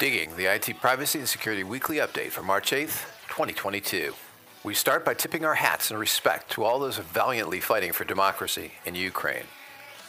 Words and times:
Digging, 0.00 0.34
the 0.34 0.46
IT 0.46 0.80
Privacy 0.80 1.18
and 1.18 1.28
Security 1.28 1.62
Weekly 1.62 1.98
Update 1.98 2.30
for 2.30 2.42
March 2.42 2.70
8th, 2.70 3.04
2022. 3.28 4.14
We 4.64 4.72
start 4.72 5.04
by 5.04 5.12
tipping 5.12 5.44
our 5.44 5.56
hats 5.56 5.90
in 5.90 5.98
respect 5.98 6.50
to 6.52 6.64
all 6.64 6.78
those 6.78 6.96
valiantly 6.96 7.60
fighting 7.60 7.92
for 7.92 8.04
democracy 8.04 8.72
in 8.86 8.94
Ukraine. 8.94 9.44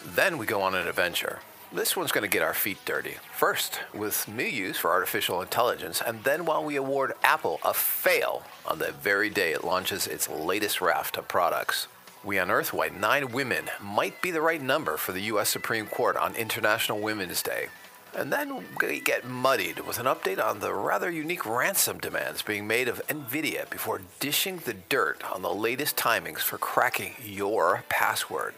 Then 0.06 0.38
we 0.38 0.46
go 0.46 0.62
on 0.62 0.76
an 0.76 0.88
adventure. 0.88 1.40
This 1.74 1.98
one's 1.98 2.14
going 2.14 2.24
to 2.24 2.30
get 2.30 2.42
our 2.42 2.54
feet 2.54 2.78
dirty. 2.86 3.16
First, 3.34 3.82
with 3.94 4.30
new 4.30 4.46
use 4.46 4.78
for 4.78 4.92
artificial 4.92 5.42
intelligence, 5.42 6.02
and 6.02 6.24
then 6.24 6.46
while 6.46 6.64
we 6.64 6.78
award 6.78 7.12
Apple 7.22 7.60
a 7.62 7.74
fail 7.74 8.44
on 8.66 8.80
the 8.80 8.94
very 8.94 9.30
day 9.30 9.52
it 9.52 9.66
launches 9.66 10.08
its 10.08 10.30
latest 10.30 10.80
raft 10.80 11.18
of 11.18 11.28
products. 11.28 11.90
We 12.24 12.38
unearth 12.38 12.72
why 12.72 12.88
nine 12.88 13.34
women 13.34 13.66
might 13.82 14.22
be 14.22 14.32
the 14.32 14.40
right 14.40 14.62
number 14.62 14.96
for 14.96 15.12
the 15.12 15.24
U.S. 15.34 15.50
Supreme 15.50 15.88
Court 15.88 16.16
on 16.16 16.34
International 16.36 17.02
Women's 17.02 17.44
Day. 17.44 17.68
And 18.14 18.32
then 18.32 18.66
we 18.82 19.00
get 19.00 19.26
muddied 19.26 19.80
with 19.80 19.98
an 19.98 20.06
update 20.06 20.44
on 20.44 20.60
the 20.60 20.74
rather 20.74 21.10
unique 21.10 21.46
ransom 21.46 21.98
demands 21.98 22.42
being 22.42 22.68
made 22.68 22.90
of 22.90 23.02
NVIDIA 23.08 23.70
before 23.70 24.02
dishing 24.20 24.58
the 24.58 24.74
dirt 24.74 25.24
on 25.32 25.42
the 25.42 25.54
latest 25.54 25.96
timings 25.96 26.40
for 26.40 26.58
cracking 26.58 27.14
your 27.24 27.84
password. 27.88 28.54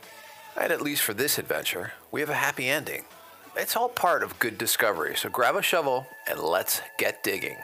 And 0.60 0.72
at 0.72 0.82
least 0.82 1.04
for 1.04 1.14
this 1.14 1.38
adventure, 1.38 1.94
we 2.12 2.20
have 2.22 2.32
a 2.32 2.36
happy 2.36 2.68
ending. 2.68 3.06
It's 3.56 3.76
all 3.76 3.90
part 3.90 4.24
of 4.24 4.40
good 4.40 4.58
discovery, 4.58 5.16
so 5.16 5.30
grab 5.30 5.56
a 5.56 5.62
shovel 5.62 6.08
and 6.28 6.40
let's 6.40 6.82
get 6.98 7.24
digging. 7.24 7.58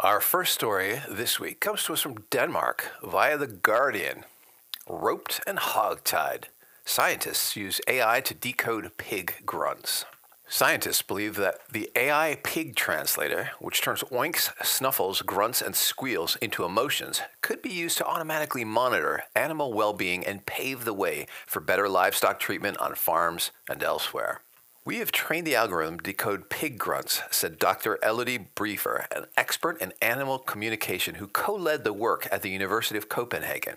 Our 0.00 0.20
first 0.20 0.54
story 0.54 1.00
this 1.10 1.40
week 1.40 1.58
comes 1.58 1.82
to 1.82 1.92
us 1.92 2.02
from 2.02 2.22
Denmark 2.30 2.92
via 3.02 3.36
The 3.36 3.48
Guardian. 3.48 4.22
Roped 4.88 5.40
and 5.44 5.58
hogtied. 5.58 6.44
Scientists 6.84 7.56
use 7.56 7.80
AI 7.88 8.20
to 8.20 8.32
decode 8.32 8.96
pig 8.96 9.34
grunts. 9.44 10.04
Scientists 10.46 11.02
believe 11.02 11.34
that 11.34 11.58
the 11.72 11.90
AI 11.96 12.38
pig 12.44 12.76
translator, 12.76 13.50
which 13.58 13.82
turns 13.82 14.04
oinks, 14.04 14.52
snuffles, 14.64 15.20
grunts, 15.20 15.60
and 15.60 15.74
squeals 15.74 16.36
into 16.36 16.64
emotions, 16.64 17.20
could 17.42 17.60
be 17.60 17.72
used 17.72 17.98
to 17.98 18.06
automatically 18.06 18.64
monitor 18.64 19.24
animal 19.34 19.72
well 19.72 19.94
being 19.94 20.24
and 20.24 20.46
pave 20.46 20.84
the 20.84 20.94
way 20.94 21.26
for 21.44 21.58
better 21.58 21.88
livestock 21.88 22.38
treatment 22.38 22.78
on 22.78 22.94
farms 22.94 23.50
and 23.68 23.82
elsewhere. 23.82 24.42
We 24.88 25.00
have 25.00 25.12
trained 25.12 25.46
the 25.46 25.54
algorithm 25.54 25.98
to 25.98 26.02
decode 26.02 26.48
pig 26.48 26.78
grunts, 26.78 27.20
said 27.30 27.58
Dr. 27.58 27.98
Elodie 28.02 28.48
Briefer, 28.54 29.06
an 29.14 29.26
expert 29.36 29.78
in 29.82 29.92
animal 30.00 30.38
communication 30.38 31.16
who 31.16 31.26
co 31.26 31.54
led 31.54 31.84
the 31.84 31.92
work 31.92 32.26
at 32.32 32.40
the 32.40 32.48
University 32.48 32.96
of 32.96 33.10
Copenhagen. 33.10 33.74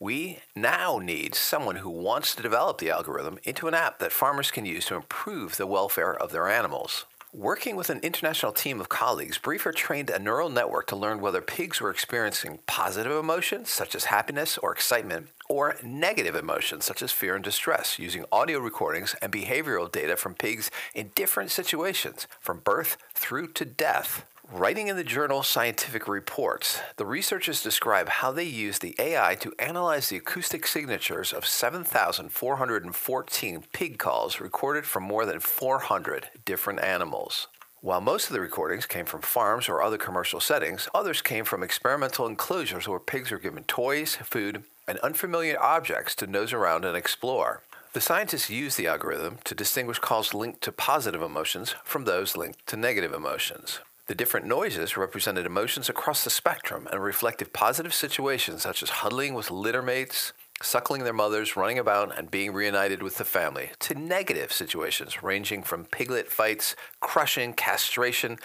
We 0.00 0.38
now 0.56 1.00
need 1.00 1.34
someone 1.34 1.76
who 1.76 1.90
wants 1.90 2.34
to 2.34 2.42
develop 2.42 2.78
the 2.78 2.88
algorithm 2.88 3.38
into 3.44 3.68
an 3.68 3.74
app 3.74 3.98
that 3.98 4.10
farmers 4.10 4.50
can 4.50 4.64
use 4.64 4.86
to 4.86 4.94
improve 4.94 5.58
the 5.58 5.66
welfare 5.66 6.14
of 6.14 6.32
their 6.32 6.48
animals. 6.48 7.04
Working 7.34 7.76
with 7.76 7.90
an 7.90 8.00
international 8.00 8.52
team 8.52 8.80
of 8.80 8.88
colleagues, 8.88 9.36
Briefer 9.36 9.70
trained 9.70 10.08
a 10.08 10.18
neural 10.18 10.48
network 10.48 10.86
to 10.86 10.96
learn 10.96 11.20
whether 11.20 11.42
pigs 11.42 11.78
were 11.78 11.90
experiencing 11.90 12.60
positive 12.66 13.12
emotions, 13.12 13.68
such 13.68 13.94
as 13.94 14.04
happiness 14.04 14.56
or 14.56 14.72
excitement, 14.72 15.28
or 15.46 15.76
negative 15.82 16.34
emotions, 16.34 16.86
such 16.86 17.02
as 17.02 17.12
fear 17.12 17.34
and 17.34 17.44
distress, 17.44 17.98
using 17.98 18.24
audio 18.32 18.58
recordings 18.58 19.14
and 19.20 19.30
behavioral 19.30 19.92
data 19.92 20.16
from 20.16 20.34
pigs 20.34 20.70
in 20.94 21.10
different 21.14 21.50
situations, 21.50 22.26
from 22.40 22.60
birth 22.60 22.96
through 23.12 23.48
to 23.48 23.66
death. 23.66 24.24
Writing 24.50 24.88
in 24.88 24.96
the 24.96 25.04
journal 25.04 25.42
Scientific 25.42 26.08
Reports, 26.08 26.80
the 26.96 27.04
researchers 27.04 27.62
describe 27.62 28.08
how 28.08 28.32
they 28.32 28.44
used 28.44 28.80
the 28.80 28.96
AI 28.98 29.34
to 29.40 29.52
analyze 29.58 30.08
the 30.08 30.16
acoustic 30.16 30.66
signatures 30.66 31.34
of 31.34 31.46
7,414 31.46 33.64
pig 33.74 33.98
calls 33.98 34.40
recorded 34.40 34.86
from 34.86 35.02
more 35.02 35.26
than 35.26 35.38
400 35.38 36.30
different 36.46 36.80
animals. 36.80 37.48
While 37.82 38.00
most 38.00 38.28
of 38.28 38.32
the 38.32 38.40
recordings 38.40 38.86
came 38.86 39.04
from 39.04 39.20
farms 39.20 39.68
or 39.68 39.82
other 39.82 39.98
commercial 39.98 40.40
settings, 40.40 40.88
others 40.94 41.20
came 41.20 41.44
from 41.44 41.62
experimental 41.62 42.26
enclosures 42.26 42.88
where 42.88 42.98
pigs 42.98 43.30
were 43.30 43.38
given 43.38 43.64
toys, 43.64 44.16
food, 44.16 44.64
and 44.88 44.98
unfamiliar 45.00 45.60
objects 45.60 46.14
to 46.14 46.26
nose 46.26 46.54
around 46.54 46.86
and 46.86 46.96
explore. 46.96 47.60
The 47.92 48.00
scientists 48.00 48.48
used 48.48 48.78
the 48.78 48.86
algorithm 48.86 49.40
to 49.44 49.54
distinguish 49.54 49.98
calls 49.98 50.32
linked 50.32 50.62
to 50.62 50.72
positive 50.72 51.20
emotions 51.20 51.74
from 51.84 52.06
those 52.06 52.34
linked 52.34 52.66
to 52.68 52.78
negative 52.78 53.12
emotions. 53.12 53.80
The 54.08 54.14
different 54.14 54.46
noises 54.46 54.96
represented 54.96 55.44
emotions 55.44 55.90
across 55.90 56.24
the 56.24 56.30
spectrum 56.30 56.88
and 56.90 57.02
reflected 57.02 57.52
positive 57.52 57.92
situations 57.92 58.62
such 58.62 58.82
as 58.82 58.88
huddling 58.88 59.34
with 59.34 59.48
littermates, 59.48 60.32
suckling 60.62 61.04
their 61.04 61.12
mothers, 61.12 61.56
running 61.56 61.78
about, 61.78 62.16
and 62.16 62.30
being 62.30 62.54
reunited 62.54 63.02
with 63.02 63.16
the 63.16 63.26
family, 63.26 63.72
to 63.80 63.94
negative 63.94 64.50
situations 64.50 65.22
ranging 65.22 65.62
from 65.62 65.84
piglet 65.84 66.30
fights, 66.30 66.74
crushing, 67.00 67.52
castration, 67.52 68.38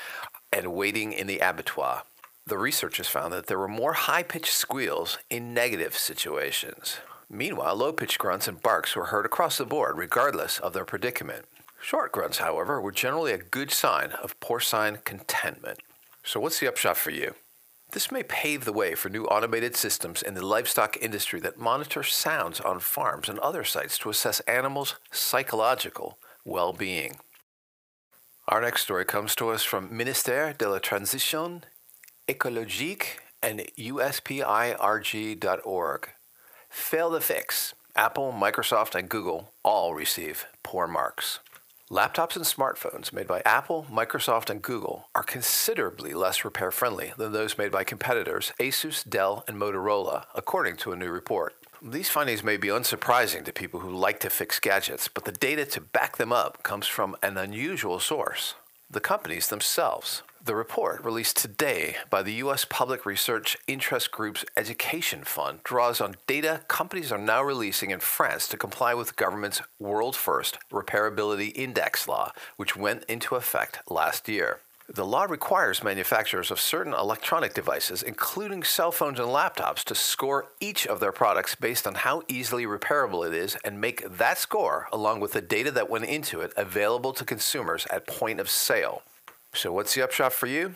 and 0.51 0.73
waiting 0.73 1.13
in 1.13 1.27
the 1.27 1.39
abattoir. 1.39 2.03
The 2.45 2.57
researchers 2.57 3.07
found 3.07 3.31
that 3.31 3.47
there 3.47 3.57
were 3.57 3.69
more 3.69 3.93
high 3.93 4.23
pitched 4.23 4.53
squeals 4.53 5.17
in 5.29 5.53
negative 5.53 5.97
situations. 5.97 6.97
Meanwhile, 7.29 7.77
low 7.77 7.93
pitched 7.93 8.19
grunts 8.19 8.49
and 8.49 8.61
barks 8.61 8.97
were 8.97 9.05
heard 9.05 9.25
across 9.25 9.59
the 9.59 9.65
board, 9.65 9.97
regardless 9.97 10.59
of 10.59 10.73
their 10.73 10.83
predicament. 10.83 11.45
Short 11.83 12.13
grunts, 12.13 12.37
however, 12.37 12.79
were 12.79 12.93
generally 12.93 13.33
a 13.33 13.37
good 13.37 13.69
sign 13.69 14.13
of 14.13 14.39
porcine 14.39 15.03
contentment. 15.03 15.79
So, 16.23 16.39
what's 16.39 16.61
the 16.61 16.67
upshot 16.69 16.95
for 16.95 17.11
you? 17.11 17.35
This 17.91 18.09
may 18.09 18.23
pave 18.23 18.63
the 18.63 18.71
way 18.71 18.95
for 18.95 19.09
new 19.09 19.25
automated 19.25 19.75
systems 19.75 20.21
in 20.21 20.33
the 20.33 20.45
livestock 20.45 20.95
industry 21.01 21.41
that 21.41 21.59
monitor 21.59 22.01
sounds 22.01 22.61
on 22.61 22.79
farms 22.79 23.27
and 23.27 23.37
other 23.39 23.65
sites 23.65 23.97
to 23.97 24.09
assess 24.09 24.39
animals' 24.41 24.95
psychological 25.11 26.17
well 26.45 26.71
being. 26.71 27.19
Our 28.47 28.61
next 28.61 28.83
story 28.83 29.03
comes 29.03 29.35
to 29.35 29.49
us 29.49 29.63
from 29.63 29.89
Ministère 29.89 30.57
de 30.57 30.69
la 30.69 30.79
Transition 30.79 31.65
Écologique 32.29 33.17
and 33.41 33.59
USPIRG.org. 33.77 34.49
Fail 36.69 37.09
the 37.09 37.19
fix. 37.19 37.73
Apple, 37.93 38.31
Microsoft, 38.31 38.95
and 38.95 39.09
Google 39.09 39.51
all 39.63 39.93
receive 39.93 40.45
poor 40.63 40.87
marks. 40.87 41.41
Laptops 41.91 42.37
and 42.37 42.45
smartphones 42.45 43.11
made 43.11 43.27
by 43.27 43.41
Apple, 43.45 43.85
Microsoft, 43.91 44.49
and 44.49 44.61
Google 44.61 45.09
are 45.13 45.21
considerably 45.21 46.13
less 46.13 46.45
repair 46.45 46.71
friendly 46.71 47.11
than 47.17 47.33
those 47.33 47.57
made 47.57 47.73
by 47.73 47.83
competitors 47.83 48.53
Asus, 48.57 49.07
Dell, 49.07 49.43
and 49.49 49.57
Motorola, 49.57 50.23
according 50.33 50.77
to 50.77 50.93
a 50.93 50.95
new 50.95 51.09
report. 51.09 51.55
These 51.81 52.09
findings 52.09 52.41
may 52.41 52.55
be 52.55 52.69
unsurprising 52.69 53.43
to 53.43 53.51
people 53.51 53.81
who 53.81 53.89
like 53.89 54.21
to 54.21 54.29
fix 54.29 54.61
gadgets, 54.61 55.09
but 55.09 55.25
the 55.25 55.33
data 55.33 55.65
to 55.65 55.81
back 55.81 56.15
them 56.15 56.31
up 56.31 56.63
comes 56.63 56.87
from 56.87 57.17
an 57.21 57.37
unusual 57.37 57.99
source 57.99 58.55
the 58.89 59.01
companies 59.01 59.49
themselves. 59.49 60.21
The 60.45 60.55
report, 60.55 61.05
released 61.05 61.37
today 61.37 61.95
by 62.09 62.21
the 62.21 62.33
U.S. 62.33 62.65
Public 62.65 63.05
Research 63.05 63.55
Interest 63.65 64.11
Group's 64.11 64.43
Education 64.57 65.23
Fund, 65.23 65.61
draws 65.63 66.01
on 66.01 66.17
data 66.27 66.63
companies 66.67 67.13
are 67.13 67.17
now 67.17 67.41
releasing 67.41 67.91
in 67.91 68.01
France 68.01 68.49
to 68.49 68.57
comply 68.57 68.93
with 68.93 69.15
government's 69.15 69.61
world 69.79 70.17
first 70.17 70.59
repairability 70.69 71.55
index 71.55 72.09
law, 72.09 72.33
which 72.57 72.75
went 72.75 73.05
into 73.05 73.35
effect 73.35 73.79
last 73.89 74.27
year. 74.27 74.59
The 74.93 75.05
law 75.05 75.23
requires 75.23 75.81
manufacturers 75.81 76.51
of 76.51 76.59
certain 76.59 76.93
electronic 76.93 77.53
devices, 77.53 78.03
including 78.03 78.63
cell 78.63 78.91
phones 78.91 79.21
and 79.21 79.29
laptops, 79.29 79.85
to 79.85 79.95
score 79.95 80.47
each 80.59 80.85
of 80.85 80.99
their 80.99 81.13
products 81.13 81.55
based 81.55 81.87
on 81.87 81.95
how 81.95 82.21
easily 82.27 82.65
repairable 82.65 83.25
it 83.25 83.33
is 83.33 83.55
and 83.63 83.79
make 83.79 84.17
that 84.17 84.37
score, 84.37 84.89
along 84.91 85.21
with 85.21 85.31
the 85.31 85.41
data 85.41 85.71
that 85.71 85.89
went 85.89 86.03
into 86.03 86.41
it, 86.41 86.51
available 86.57 87.13
to 87.13 87.23
consumers 87.23 87.87
at 87.89 88.05
point 88.05 88.41
of 88.41 88.49
sale. 88.49 89.03
So, 89.53 89.71
what's 89.71 89.93
the 89.93 90.03
upshot 90.03 90.33
for 90.33 90.47
you? 90.47 90.75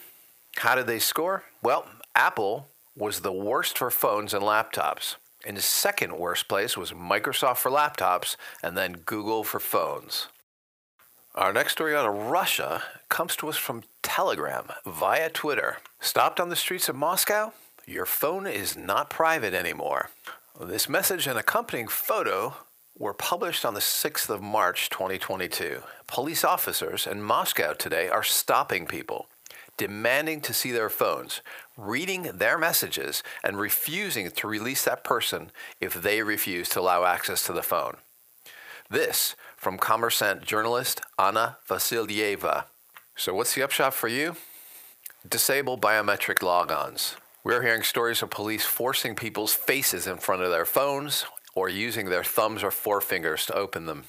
How 0.57 0.75
did 0.75 0.88
they 0.88 1.00
score? 1.00 1.44
Well, 1.63 1.88
Apple 2.15 2.68
was 2.95 3.21
the 3.21 3.31
worst 3.31 3.77
for 3.77 3.91
phones 3.91 4.33
and 4.33 4.44
laptops. 4.44 5.15
In 5.45 5.56
the 5.56 5.62
second 5.62 6.18
worst 6.18 6.47
place 6.47 6.75
was 6.75 6.91
Microsoft 6.91 7.57
for 7.57 7.71
laptops 7.71 8.35
and 8.62 8.77
then 8.77 8.94
Google 9.06 9.44
for 9.44 9.59
phones. 9.59 10.27
Our 11.35 11.53
next 11.53 11.74
story 11.74 11.95
out 11.95 12.07
of 12.07 12.15
Russia 12.15 12.83
comes 13.09 13.35
to 13.38 13.50
us 13.50 13.57
from 13.57 13.83
Telegram 14.01 14.69
via 14.85 15.29
Twitter. 15.29 15.77
Stopped 16.00 16.39
on 16.39 16.50
the 16.50 16.56
streets 16.56 16.89
of 16.89 16.95
Moscow? 16.95 17.53
Your 17.85 18.06
phone 18.06 18.47
is 18.47 18.75
not 18.75 19.09
private 19.09 19.53
anymore. 19.53 20.09
This 20.59 20.89
message 20.89 21.27
and 21.27 21.38
accompanying 21.38 21.88
photo 21.88 22.56
were 22.99 23.13
published 23.13 23.63
on 23.63 23.73
the 23.73 23.79
6th 23.79 24.29
of 24.29 24.41
March 24.41 24.89
2022. 24.89 25.81
Police 26.07 26.44
officers 26.44 27.05
in 27.05 27.21
Moscow 27.21 27.73
today 27.73 28.09
are 28.09 28.23
stopping 28.23 28.88
people, 28.88 29.27
demanding 29.77 30.41
to 30.41 30.53
see 30.53 30.71
their 30.71 30.89
phones, 30.89 31.41
reading 31.77 32.23
their 32.23 32.57
messages, 32.57 33.21
and 33.44 33.59
refusing 33.59 34.31
to 34.31 34.47
release 34.47 34.83
that 34.83 35.03
person 35.03 35.51
if 35.79 35.94
they 35.94 36.23
refuse 36.23 36.69
to 36.69 36.79
allow 36.79 37.05
access 37.05 37.45
to 37.45 37.53
the 37.53 37.61
phone. 37.61 37.97
This 38.89 39.35
from 39.55 39.77
Kommersant 39.77 40.43
journalist 40.43 41.01
Anna 41.19 41.57
Vasilyeva. 41.69 42.65
So, 43.15 43.33
what's 43.33 43.53
the 43.53 43.63
upshot 43.63 43.93
for 43.93 44.07
you? 44.07 44.38
Disable 45.27 45.77
biometric 45.77 46.38
logons. 46.38 47.15
We're 47.43 47.61
hearing 47.61 47.83
stories 47.83 48.21
of 48.21 48.29
police 48.29 48.65
forcing 48.65 49.15
people's 49.15 49.53
faces 49.53 50.07
in 50.07 50.17
front 50.17 50.41
of 50.41 50.51
their 50.51 50.65
phones 50.65 51.25
or 51.57 51.68
using 51.69 52.09
their 52.09 52.24
thumbs 52.24 52.62
or 52.63 52.69
forefingers 52.69 53.48
to 53.48 53.56
open 53.56 53.88
them. 53.88 54.04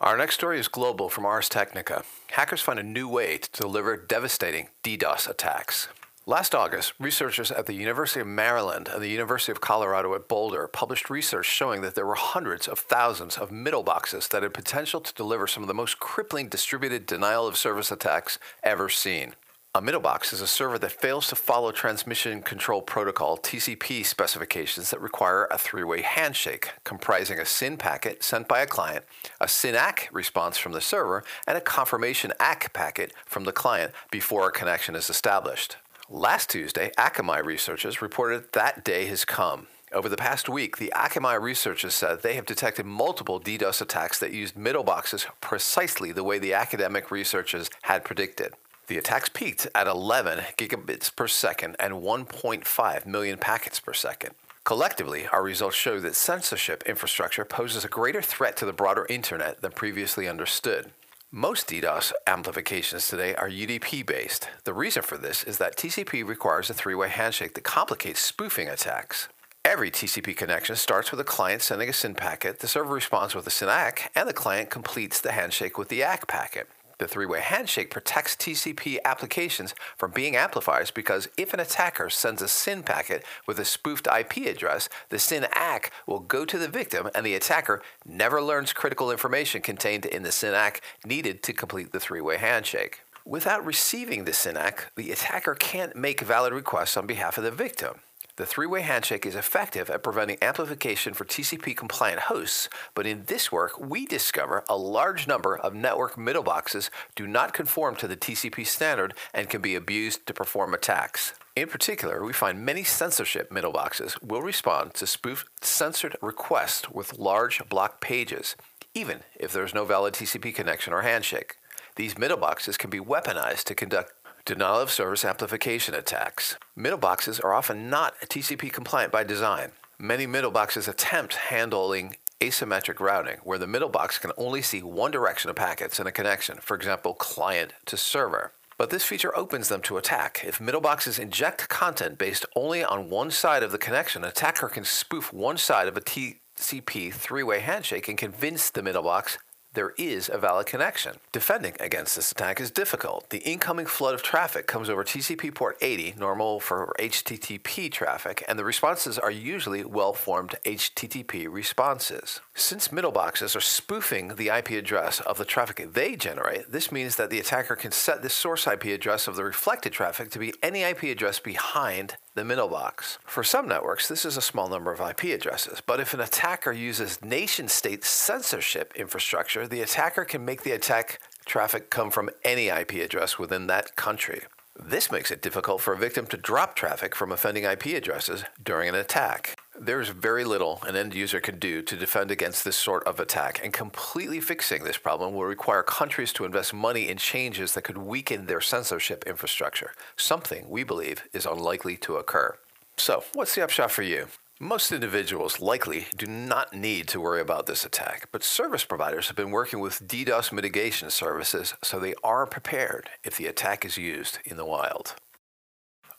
Our 0.00 0.16
next 0.16 0.36
story 0.36 0.58
is 0.58 0.66
global 0.66 1.10
from 1.10 1.26
Ars 1.26 1.48
Technica. 1.50 2.04
Hackers 2.30 2.62
find 2.62 2.78
a 2.78 2.82
new 2.82 3.06
way 3.06 3.36
to 3.36 3.50
deliver 3.52 3.98
devastating 3.98 4.68
DDoS 4.82 5.28
attacks. 5.28 5.88
Last 6.24 6.54
August, 6.54 6.94
researchers 6.98 7.52
at 7.52 7.66
the 7.66 7.74
University 7.74 8.20
of 8.20 8.26
Maryland 8.26 8.88
and 8.92 9.02
the 9.02 9.08
University 9.08 9.52
of 9.52 9.60
Colorado 9.60 10.14
at 10.14 10.26
Boulder 10.26 10.66
published 10.66 11.10
research 11.10 11.46
showing 11.46 11.82
that 11.82 11.94
there 11.94 12.06
were 12.06 12.14
hundreds 12.14 12.66
of 12.66 12.78
thousands 12.78 13.36
of 13.36 13.52
middle 13.52 13.82
boxes 13.82 14.26
that 14.28 14.42
had 14.42 14.54
potential 14.54 15.00
to 15.00 15.14
deliver 15.14 15.46
some 15.46 15.62
of 15.62 15.68
the 15.68 15.74
most 15.74 16.00
crippling 16.00 16.48
distributed 16.48 17.04
denial 17.06 17.46
of 17.46 17.58
service 17.58 17.92
attacks 17.92 18.38
ever 18.62 18.88
seen. 18.88 19.34
A 19.76 19.82
middlebox 19.82 20.32
is 20.32 20.40
a 20.40 20.46
server 20.46 20.78
that 20.78 20.90
fails 20.90 21.26
to 21.26 21.36
follow 21.36 21.70
transmission 21.70 22.40
control 22.40 22.80
protocol 22.80 23.36
TCP 23.36 24.06
specifications 24.06 24.88
that 24.88 25.02
require 25.02 25.46
a 25.50 25.58
three-way 25.58 26.00
handshake 26.00 26.70
comprising 26.82 27.38
a 27.38 27.44
SYN 27.44 27.76
packet 27.76 28.24
sent 28.24 28.48
by 28.48 28.62
a 28.62 28.66
client, 28.66 29.04
a 29.38 29.46
SYN-ACK 29.46 30.08
response 30.10 30.56
from 30.56 30.72
the 30.72 30.80
server, 30.80 31.24
and 31.46 31.58
a 31.58 31.60
confirmation 31.60 32.32
ACK 32.40 32.72
packet 32.72 33.12
from 33.26 33.44
the 33.44 33.52
client 33.52 33.92
before 34.10 34.48
a 34.48 34.50
connection 34.50 34.94
is 34.94 35.10
established. 35.10 35.76
Last 36.08 36.48
Tuesday, 36.48 36.90
Akamai 36.96 37.44
researchers 37.44 38.00
reported 38.00 38.54
that 38.54 38.82
day 38.82 39.04
has 39.08 39.26
come. 39.26 39.66
Over 39.92 40.08
the 40.08 40.16
past 40.16 40.48
week, 40.48 40.78
the 40.78 40.90
Akamai 40.96 41.38
researchers 41.38 41.92
said 41.92 42.22
they 42.22 42.36
have 42.36 42.46
detected 42.46 42.86
multiple 42.86 43.38
DDoS 43.38 43.82
attacks 43.82 44.18
that 44.20 44.32
used 44.32 44.56
middle 44.56 44.84
boxes 44.84 45.26
precisely 45.42 46.12
the 46.12 46.24
way 46.24 46.38
the 46.38 46.54
academic 46.54 47.10
researchers 47.10 47.68
had 47.82 48.06
predicted. 48.06 48.54
The 48.86 48.98
attacks 48.98 49.28
peaked 49.28 49.66
at 49.74 49.88
11 49.88 50.38
gigabits 50.56 51.14
per 51.14 51.26
second 51.26 51.76
and 51.80 51.94
1.5 51.94 53.06
million 53.06 53.38
packets 53.38 53.80
per 53.80 53.92
second. 53.92 54.34
Collectively, 54.62 55.26
our 55.28 55.42
results 55.42 55.76
show 55.76 55.98
that 56.00 56.14
censorship 56.14 56.84
infrastructure 56.86 57.44
poses 57.44 57.84
a 57.84 57.88
greater 57.88 58.22
threat 58.22 58.56
to 58.56 58.66
the 58.66 58.72
broader 58.72 59.06
internet 59.08 59.60
than 59.60 59.72
previously 59.72 60.28
understood. 60.28 60.92
Most 61.32 61.68
DDoS 61.68 62.12
amplifications 62.26 63.08
today 63.08 63.34
are 63.34 63.50
UDP 63.50 64.06
based. 64.06 64.48
The 64.64 64.72
reason 64.72 65.02
for 65.02 65.18
this 65.18 65.42
is 65.42 65.58
that 65.58 65.76
TCP 65.76 66.26
requires 66.26 66.70
a 66.70 66.74
three 66.74 66.94
way 66.94 67.08
handshake 67.08 67.54
that 67.54 67.64
complicates 67.64 68.20
spoofing 68.20 68.68
attacks. 68.68 69.28
Every 69.64 69.90
TCP 69.90 70.36
connection 70.36 70.76
starts 70.76 71.10
with 71.10 71.18
a 71.18 71.24
client 71.24 71.62
sending 71.62 71.88
a 71.88 71.92
SYN 71.92 72.14
packet, 72.14 72.60
the 72.60 72.68
server 72.68 72.94
responds 72.94 73.34
with 73.34 73.48
a 73.48 73.50
SYN 73.50 73.68
ACK, 73.68 74.12
and 74.14 74.28
the 74.28 74.32
client 74.32 74.70
completes 74.70 75.20
the 75.20 75.32
handshake 75.32 75.76
with 75.76 75.88
the 75.88 76.04
ACK 76.04 76.28
packet. 76.28 76.68
The 76.98 77.06
three 77.06 77.26
way 77.26 77.40
handshake 77.40 77.90
protects 77.90 78.36
TCP 78.36 78.98
applications 79.04 79.74
from 79.98 80.12
being 80.12 80.34
amplifiers 80.34 80.90
because 80.90 81.28
if 81.36 81.52
an 81.52 81.60
attacker 81.60 82.08
sends 82.08 82.40
a 82.40 82.48
SYN 82.48 82.82
packet 82.82 83.22
with 83.46 83.58
a 83.58 83.66
spoofed 83.66 84.06
IP 84.06 84.46
address, 84.46 84.88
the 85.10 85.18
SYN 85.18 85.46
ACK 85.52 85.92
will 86.06 86.20
go 86.20 86.46
to 86.46 86.58
the 86.58 86.68
victim 86.68 87.10
and 87.14 87.26
the 87.26 87.34
attacker 87.34 87.82
never 88.06 88.40
learns 88.40 88.72
critical 88.72 89.10
information 89.10 89.60
contained 89.60 90.06
in 90.06 90.22
the 90.22 90.32
SYN 90.32 90.54
ACK 90.54 90.80
needed 91.04 91.42
to 91.42 91.52
complete 91.52 91.92
the 91.92 92.00
three 92.00 92.22
way 92.22 92.38
handshake. 92.38 93.00
Without 93.26 93.66
receiving 93.66 94.24
the 94.24 94.32
SYN 94.32 94.56
ACK, 94.56 94.92
the 94.94 95.12
attacker 95.12 95.54
can't 95.54 95.96
make 95.96 96.20
valid 96.20 96.54
requests 96.54 96.96
on 96.96 97.06
behalf 97.06 97.36
of 97.36 97.44
the 97.44 97.50
victim. 97.50 98.00
The 98.36 98.44
three 98.44 98.66
way 98.66 98.82
handshake 98.82 99.24
is 99.24 99.34
effective 99.34 99.88
at 99.88 100.02
preventing 100.02 100.36
amplification 100.42 101.14
for 101.14 101.24
TCP 101.24 101.74
compliant 101.74 102.20
hosts, 102.20 102.68
but 102.94 103.06
in 103.06 103.24
this 103.24 103.50
work, 103.50 103.80
we 103.80 104.04
discover 104.04 104.62
a 104.68 104.76
large 104.76 105.26
number 105.26 105.56
of 105.56 105.74
network 105.74 106.18
middle 106.18 106.42
boxes 106.42 106.90
do 107.14 107.26
not 107.26 107.54
conform 107.54 107.96
to 107.96 108.06
the 108.06 108.16
TCP 108.16 108.66
standard 108.66 109.14
and 109.32 109.48
can 109.48 109.62
be 109.62 109.74
abused 109.74 110.26
to 110.26 110.34
perform 110.34 110.74
attacks. 110.74 111.32
In 111.54 111.68
particular, 111.68 112.22
we 112.22 112.34
find 112.34 112.62
many 112.62 112.84
censorship 112.84 113.50
middle 113.50 113.72
boxes 113.72 114.20
will 114.20 114.42
respond 114.42 114.92
to 114.94 115.06
spoofed 115.06 115.64
censored 115.64 116.18
requests 116.20 116.90
with 116.90 117.18
large 117.18 117.66
block 117.70 118.02
pages, 118.02 118.54
even 118.92 119.20
if 119.40 119.50
there 119.50 119.64
is 119.64 119.72
no 119.72 119.86
valid 119.86 120.12
TCP 120.12 120.54
connection 120.54 120.92
or 120.92 121.00
handshake. 121.00 121.56
These 121.94 122.18
middle 122.18 122.36
boxes 122.36 122.76
can 122.76 122.90
be 122.90 123.00
weaponized 123.00 123.64
to 123.64 123.74
conduct 123.74 124.12
Denial 124.46 124.78
of 124.78 124.92
service 124.92 125.24
amplification 125.24 125.92
attacks. 125.92 126.56
Middle 126.76 126.98
boxes 126.98 127.40
are 127.40 127.52
often 127.52 127.90
not 127.90 128.14
TCP 128.20 128.72
compliant 128.72 129.10
by 129.10 129.24
design. 129.24 129.72
Many 129.98 130.24
middle 130.24 130.52
boxes 130.52 130.86
attempt 130.86 131.34
handling 131.34 132.14
asymmetric 132.40 133.00
routing, 133.00 133.38
where 133.42 133.58
the 133.58 133.66
middle 133.66 133.88
box 133.88 134.20
can 134.20 134.30
only 134.36 134.62
see 134.62 134.84
one 134.84 135.10
direction 135.10 135.50
of 135.50 135.56
packets 135.56 135.98
in 135.98 136.06
a 136.06 136.12
connection, 136.12 136.58
for 136.58 136.76
example, 136.76 137.12
client 137.12 137.72
to 137.86 137.96
server. 137.96 138.52
But 138.78 138.90
this 138.90 139.02
feature 139.02 139.36
opens 139.36 139.68
them 139.68 139.82
to 139.82 139.96
attack. 139.96 140.44
If 140.46 140.60
middle 140.60 140.80
boxes 140.80 141.18
inject 141.18 141.68
content 141.68 142.16
based 142.16 142.46
only 142.54 142.84
on 142.84 143.10
one 143.10 143.32
side 143.32 143.64
of 143.64 143.72
the 143.72 143.78
connection, 143.78 144.22
an 144.22 144.28
attacker 144.28 144.68
can 144.68 144.84
spoof 144.84 145.32
one 145.32 145.56
side 145.56 145.88
of 145.88 145.96
a 145.96 146.00
TCP 146.00 147.12
three 147.12 147.42
way 147.42 147.58
handshake 147.58 148.06
and 148.06 148.16
convince 148.16 148.70
the 148.70 148.84
middle 148.84 149.02
box 149.02 149.38
there 149.76 149.94
is 149.98 150.28
a 150.32 150.38
valid 150.38 150.66
connection. 150.66 151.18
Defending 151.30 151.74
against 151.78 152.16
this 152.16 152.32
attack 152.32 152.60
is 152.60 152.70
difficult. 152.70 153.28
The 153.28 153.38
incoming 153.38 153.86
flood 153.86 154.14
of 154.14 154.22
traffic 154.22 154.66
comes 154.66 154.88
over 154.88 155.04
TCP 155.04 155.54
port 155.54 155.76
80, 155.80 156.14
normal 156.18 156.58
for 156.58 156.96
HTTP 156.98 157.92
traffic, 157.92 158.42
and 158.48 158.58
the 158.58 158.64
responses 158.64 159.18
are 159.18 159.30
usually 159.30 159.84
well 159.84 160.14
formed 160.14 160.56
HTTP 160.64 161.46
responses. 161.48 162.40
Since 162.58 162.90
middle 162.90 163.12
boxes 163.12 163.54
are 163.54 163.60
spoofing 163.60 164.36
the 164.36 164.48
IP 164.48 164.70
address 164.70 165.20
of 165.20 165.36
the 165.36 165.44
traffic 165.44 165.92
they 165.92 166.16
generate, 166.16 166.72
this 166.72 166.90
means 166.90 167.16
that 167.16 167.28
the 167.28 167.38
attacker 167.38 167.76
can 167.76 167.92
set 167.92 168.22
the 168.22 168.30
source 168.30 168.66
IP 168.66 168.86
address 168.86 169.28
of 169.28 169.36
the 169.36 169.44
reflected 169.44 169.92
traffic 169.92 170.30
to 170.30 170.38
be 170.38 170.54
any 170.62 170.80
IP 170.80 171.02
address 171.02 171.38
behind 171.38 172.16
the 172.34 172.46
middle 172.46 172.68
box. 172.68 173.18
For 173.26 173.44
some 173.44 173.68
networks, 173.68 174.08
this 174.08 174.24
is 174.24 174.38
a 174.38 174.42
small 174.42 174.70
number 174.70 174.90
of 174.90 175.02
IP 175.02 175.24
addresses, 175.24 175.82
but 175.84 176.00
if 176.00 176.14
an 176.14 176.20
attacker 176.20 176.72
uses 176.72 177.22
nation 177.22 177.68
state 177.68 178.06
censorship 178.06 178.94
infrastructure, 178.96 179.68
the 179.68 179.82
attacker 179.82 180.24
can 180.24 180.42
make 180.42 180.62
the 180.62 180.72
attack 180.72 181.20
traffic 181.44 181.90
come 181.90 182.10
from 182.10 182.30
any 182.42 182.68
IP 182.68 182.94
address 182.94 183.38
within 183.38 183.66
that 183.66 183.96
country. 183.96 184.40
This 184.78 185.10
makes 185.10 185.30
it 185.30 185.40
difficult 185.40 185.80
for 185.80 185.94
a 185.94 185.98
victim 185.98 186.26
to 186.26 186.36
drop 186.36 186.76
traffic 186.76 187.14
from 187.14 187.32
offending 187.32 187.64
IP 187.64 187.86
addresses 187.86 188.44
during 188.62 188.90
an 188.90 188.94
attack. 188.94 189.58
There's 189.78 190.10
very 190.10 190.44
little 190.44 190.80
an 190.86 190.96
end 190.96 191.14
user 191.14 191.40
can 191.40 191.58
do 191.58 191.80
to 191.82 191.96
defend 191.96 192.30
against 192.30 192.64
this 192.64 192.76
sort 192.76 193.02
of 193.04 193.18
attack, 193.18 193.60
and 193.64 193.72
completely 193.72 194.40
fixing 194.40 194.84
this 194.84 194.98
problem 194.98 195.34
will 195.34 195.44
require 195.44 195.82
countries 195.82 196.32
to 196.34 196.44
invest 196.44 196.74
money 196.74 197.08
in 197.08 197.16
changes 197.16 197.72
that 197.72 197.82
could 197.82 197.98
weaken 197.98 198.46
their 198.46 198.60
censorship 198.60 199.24
infrastructure, 199.26 199.92
something 200.16 200.68
we 200.68 200.84
believe 200.84 201.24
is 201.32 201.46
unlikely 201.46 201.96
to 201.96 202.16
occur. 202.16 202.56
So, 202.98 203.24
what's 203.32 203.54
the 203.54 203.64
upshot 203.64 203.90
for 203.90 204.02
you? 204.02 204.28
Most 204.60 204.90
individuals 204.90 205.60
likely 205.60 206.06
do 206.16 206.24
not 206.24 206.72
need 206.72 207.08
to 207.08 207.20
worry 207.20 207.42
about 207.42 207.66
this 207.66 207.84
attack, 207.84 208.30
but 208.32 208.42
service 208.42 208.86
providers 208.86 209.26
have 209.26 209.36
been 209.36 209.50
working 209.50 209.80
with 209.80 210.08
DDoS 210.08 210.50
mitigation 210.50 211.10
services 211.10 211.74
so 211.82 211.98
they 211.98 212.14
are 212.24 212.46
prepared 212.46 213.10
if 213.22 213.36
the 213.36 213.48
attack 213.48 213.84
is 213.84 213.98
used 213.98 214.38
in 214.46 214.56
the 214.56 214.64
wild. 214.64 215.16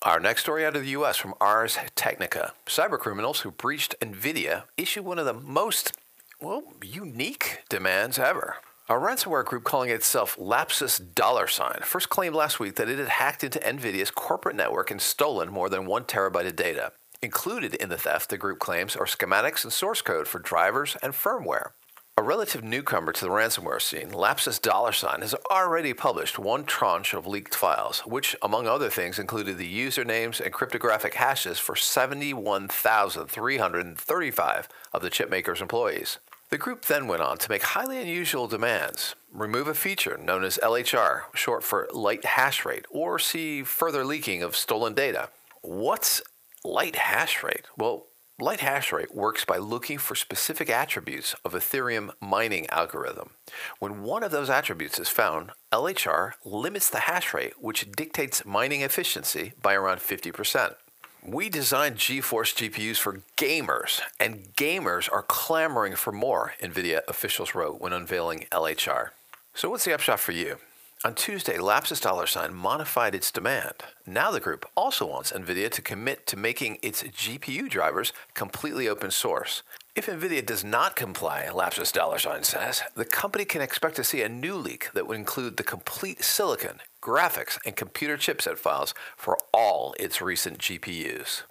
Our 0.03 0.19
next 0.19 0.43
story 0.43 0.67
out 0.67 0.75
of 0.75 0.83
the 0.83 0.89
US 0.89 1.17
from 1.17 1.33
Ars 1.41 1.79
Technica. 1.95 2.53
Cybercriminals 2.67 3.39
who 3.39 3.49
breached 3.49 3.95
NVIDIA 4.01 4.65
issue 4.77 5.01
one 5.01 5.17
of 5.17 5.25
the 5.25 5.33
most, 5.33 5.93
well, 6.39 6.61
unique 6.83 7.63
demands 7.69 8.19
ever. 8.19 8.57
A 8.87 8.93
ransomware 8.93 9.45
group 9.45 9.63
calling 9.63 9.89
itself 9.89 10.37
Lapsus 10.37 10.99
Dollar 10.99 11.47
Sign 11.47 11.79
first 11.83 12.09
claimed 12.09 12.35
last 12.35 12.59
week 12.59 12.75
that 12.75 12.87
it 12.87 12.99
had 12.99 13.07
hacked 13.07 13.43
into 13.43 13.57
NVIDIA's 13.57 14.11
corporate 14.11 14.55
network 14.55 14.91
and 14.91 15.01
stolen 15.01 15.49
more 15.49 15.69
than 15.69 15.87
one 15.87 16.03
terabyte 16.03 16.45
of 16.45 16.55
data. 16.55 16.91
Included 17.21 17.73
in 17.75 17.89
the 17.89 17.97
theft, 17.97 18.29
the 18.29 18.37
group 18.37 18.59
claims, 18.59 18.95
are 18.95 19.05
schematics 19.05 19.63
and 19.63 19.73
source 19.73 20.01
code 20.01 20.27
for 20.27 20.37
drivers 20.37 20.95
and 21.01 21.13
firmware. 21.13 21.71
A 22.19 22.23
relative 22.23 22.63
newcomer 22.63 23.11
to 23.11 23.25
the 23.25 23.31
ransomware 23.31 23.81
scene, 23.81 24.11
Lapsus 24.11 24.59
Sign 24.59 25.21
has 25.21 25.35
already 25.51 25.93
published 25.93 26.39
one 26.39 26.63
tranche 26.63 27.13
of 27.13 27.27
leaked 27.27 27.53
files, 27.53 27.99
which, 28.01 28.35
among 28.41 28.67
other 28.67 28.89
things, 28.89 29.19
included 29.19 29.57
the 29.57 29.71
usernames 29.71 30.39
and 30.39 30.53
cryptographic 30.53 31.15
hashes 31.15 31.59
for 31.59 31.75
71,335 31.75 34.69
of 34.93 35.01
the 35.01 35.09
chipmaker's 35.09 35.61
employees. 35.61 36.19
The 36.49 36.57
group 36.57 36.85
then 36.85 37.07
went 37.07 37.21
on 37.21 37.37
to 37.39 37.51
make 37.51 37.63
highly 37.63 38.01
unusual 38.01 38.47
demands 38.47 39.15
remove 39.31 39.67
a 39.67 39.73
feature 39.73 40.17
known 40.17 40.43
as 40.43 40.59
LHR, 40.63 41.23
short 41.35 41.63
for 41.63 41.87
light 41.93 42.25
hash 42.25 42.65
rate, 42.65 42.85
or 42.89 43.19
see 43.19 43.63
further 43.63 44.05
leaking 44.05 44.41
of 44.41 44.55
stolen 44.55 44.93
data. 44.93 45.29
What's 45.61 46.21
Light 46.63 46.95
hash 46.95 47.43
rate. 47.43 47.65
Well, 47.77 48.07
light 48.39 48.61
hash 48.61 48.91
rate 48.91 49.13
works 49.13 49.45
by 49.45 49.57
looking 49.57 49.97
for 49.97 50.15
specific 50.15 50.69
attributes 50.69 51.35
of 51.45 51.53
Ethereum 51.53 52.11
mining 52.19 52.67
algorithm. 52.69 53.31
When 53.79 54.01
one 54.01 54.23
of 54.23 54.31
those 54.31 54.49
attributes 54.49 54.99
is 54.99 55.09
found, 55.09 55.51
LHR 55.71 56.33
limits 56.43 56.89
the 56.89 57.01
hash 57.01 57.33
rate, 57.33 57.53
which 57.61 57.91
dictates 57.91 58.45
mining 58.45 58.81
efficiency 58.81 59.53
by 59.61 59.75
around 59.75 59.99
50%. 59.99 60.75
We 61.23 61.49
designed 61.49 61.97
GeForce 61.97 62.55
GPUs 62.55 62.97
for 62.97 63.21
gamers, 63.35 64.01
and 64.19 64.55
gamers 64.55 65.11
are 65.11 65.23
clamoring 65.23 65.95
for 65.95 66.11
more, 66.11 66.53
NVIDIA 66.61 67.01
officials 67.07 67.53
wrote 67.53 67.81
when 67.81 67.93
unveiling 67.93 68.45
LHR. 68.51 69.09
So, 69.53 69.69
what's 69.69 69.85
the 69.85 69.93
upshot 69.93 70.19
for 70.19 70.31
you? 70.31 70.57
On 71.05 71.13
Tuesday, 71.13 71.59
Lapsus 71.59 72.01
dollar 72.01 72.25
sign 72.25 72.55
modified 72.55 73.13
its 73.13 73.31
demand. 73.31 73.75
Now 74.07 74.31
the 74.31 74.39
group 74.39 74.65
also 74.75 75.05
wants 75.05 75.31
NVIDIA 75.31 75.69
to 75.69 75.81
commit 75.83 76.25
to 76.25 76.35
making 76.35 76.79
its 76.81 77.03
GPU 77.03 77.69
drivers 77.69 78.13
completely 78.33 78.89
open 78.89 79.11
source. 79.11 79.61
If 79.95 80.07
NVIDIA 80.07 80.43
does 80.43 80.63
not 80.63 80.95
comply, 80.95 81.49
Lapsus 81.53 81.91
dollar 81.91 82.17
sign 82.17 82.43
says, 82.43 82.81
the 82.95 83.05
company 83.05 83.45
can 83.45 83.61
expect 83.61 83.95
to 83.97 84.03
see 84.03 84.23
a 84.23 84.29
new 84.29 84.55
leak 84.55 84.89
that 84.93 85.07
would 85.07 85.17
include 85.17 85.57
the 85.57 85.63
complete 85.63 86.23
silicon, 86.23 86.79
graphics, 86.99 87.59
and 87.63 87.75
computer 87.75 88.17
chipset 88.17 88.57
files 88.57 88.95
for 89.15 89.37
all 89.53 89.93
its 89.99 90.19
recent 90.19 90.57
GPUs. 90.57 91.43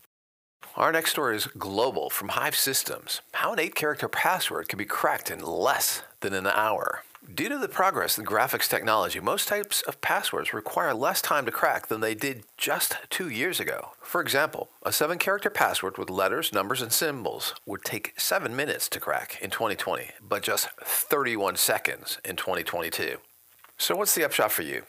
Our 0.75 0.91
next 0.91 1.13
story 1.13 1.37
is 1.37 1.47
global 1.47 2.11
from 2.11 2.31
Hive 2.31 2.57
Systems. 2.57 3.21
How 3.33 3.53
an 3.53 3.61
8 3.61 3.77
character 3.77 4.09
password 4.09 4.69
can 4.69 4.77
be 4.77 4.85
cracked 4.85 5.31
in 5.31 5.41
less 5.41 6.03
than 6.21 6.35
an 6.35 6.47
hour. 6.47 7.03
Due 7.35 7.49
to 7.49 7.59
the 7.59 7.69
progress 7.69 8.19
in 8.19 8.25
graphics 8.25 8.69
technology, 8.69 9.19
most 9.19 9.49
types 9.49 9.83
of 9.83 10.01
passwords 10.01 10.55
require 10.55 10.95
less 10.95 11.21
time 11.21 11.45
to 11.45 11.51
crack 11.51 11.89
than 11.89 12.01
they 12.01 12.15
did 12.15 12.45
just 12.57 12.97
two 13.11 13.29
years 13.29 13.59
ago. 13.59 13.91
For 14.01 14.21
example, 14.21 14.69
a 14.85 14.93
seven 14.93 15.19
character 15.19 15.51
password 15.51 15.99
with 15.99 16.09
letters, 16.09 16.53
numbers, 16.53 16.83
and 16.83 16.93
symbols 16.93 17.55
would 17.67 17.83
take 17.83 18.15
seven 18.17 18.55
minutes 18.55 18.89
to 18.91 19.01
crack 19.01 19.39
in 19.43 19.51
2020, 19.51 20.11
but 20.21 20.45
just 20.45 20.69
31 20.81 21.57
seconds 21.57 22.19
in 22.25 22.37
2022. 22.37 23.17
So, 23.77 23.97
what's 23.97 24.15
the 24.15 24.25
upshot 24.25 24.53
for 24.53 24.63
you? 24.63 24.85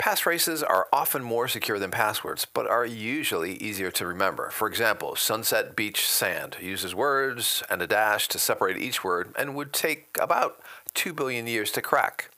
Passphrases 0.00 0.62
are 0.66 0.88
often 0.94 1.22
more 1.22 1.46
secure 1.46 1.78
than 1.78 1.90
passwords, 1.90 2.46
but 2.46 2.66
are 2.66 2.86
usually 2.86 3.56
easier 3.56 3.90
to 3.90 4.06
remember. 4.06 4.48
For 4.48 4.66
example, 4.66 5.14
Sunset 5.14 5.76
Beach 5.76 6.08
Sand 6.08 6.56
uses 6.58 6.94
words 6.94 7.62
and 7.68 7.82
a 7.82 7.86
dash 7.86 8.26
to 8.28 8.38
separate 8.38 8.78
each 8.78 9.04
word 9.04 9.34
and 9.38 9.54
would 9.54 9.74
take 9.74 10.16
about 10.18 10.58
2 10.94 11.12
billion 11.12 11.46
years 11.46 11.70
to 11.72 11.82
crack. 11.82 12.30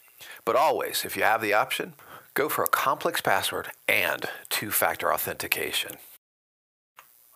But 0.45 0.57
always, 0.57 1.05
if 1.05 1.17
you 1.17 1.23
have 1.23 1.41
the 1.41 1.55
option, 1.55 1.95
go 2.35 2.49
for 2.49 2.65
a 2.65 2.69
complex 2.69 3.21
password 3.21 3.69
and 3.87 4.25
two 4.49 4.73
factor 4.73 5.15
authentication. 5.15 5.99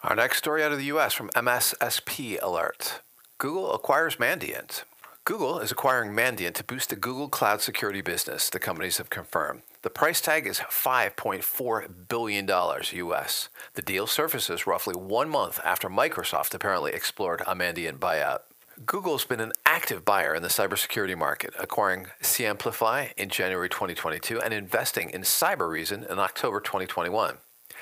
Our 0.02 0.16
next 0.16 0.38
story 0.38 0.64
out 0.64 0.72
of 0.72 0.78
the 0.78 0.86
US 0.86 1.12
from 1.12 1.30
MSSP 1.30 2.42
Alert 2.42 3.00
Google 3.38 3.72
acquires 3.72 4.16
Mandiant. 4.16 4.82
Google 5.26 5.58
is 5.58 5.72
acquiring 5.72 6.12
Mandiant 6.12 6.54
to 6.54 6.62
boost 6.62 6.90
the 6.90 6.94
Google 6.94 7.28
Cloud 7.28 7.60
security 7.60 8.00
business, 8.00 8.48
the 8.48 8.60
companies 8.60 8.98
have 8.98 9.10
confirmed. 9.10 9.62
The 9.82 9.90
price 9.90 10.20
tag 10.20 10.46
is 10.46 10.60
$5.4 10.60 11.88
billion 12.06 12.48
US. 12.48 13.48
The 13.74 13.82
deal 13.82 14.06
surfaces 14.06 14.68
roughly 14.68 14.94
one 14.94 15.28
month 15.28 15.58
after 15.64 15.88
Microsoft 15.88 16.54
apparently 16.54 16.92
explored 16.92 17.40
a 17.40 17.56
Mandiant 17.56 17.98
buyout. 17.98 18.42
Google's 18.86 19.24
been 19.24 19.40
an 19.40 19.50
active 19.66 20.04
buyer 20.04 20.32
in 20.32 20.44
the 20.44 20.48
cybersecurity 20.48 21.18
market, 21.18 21.52
acquiring 21.58 22.06
Siemplify 22.20 23.08
in 23.16 23.28
January 23.28 23.68
2022 23.68 24.40
and 24.40 24.54
investing 24.54 25.10
in 25.10 25.22
Cybereason 25.22 26.08
in 26.08 26.20
October 26.20 26.60
2021. 26.60 27.38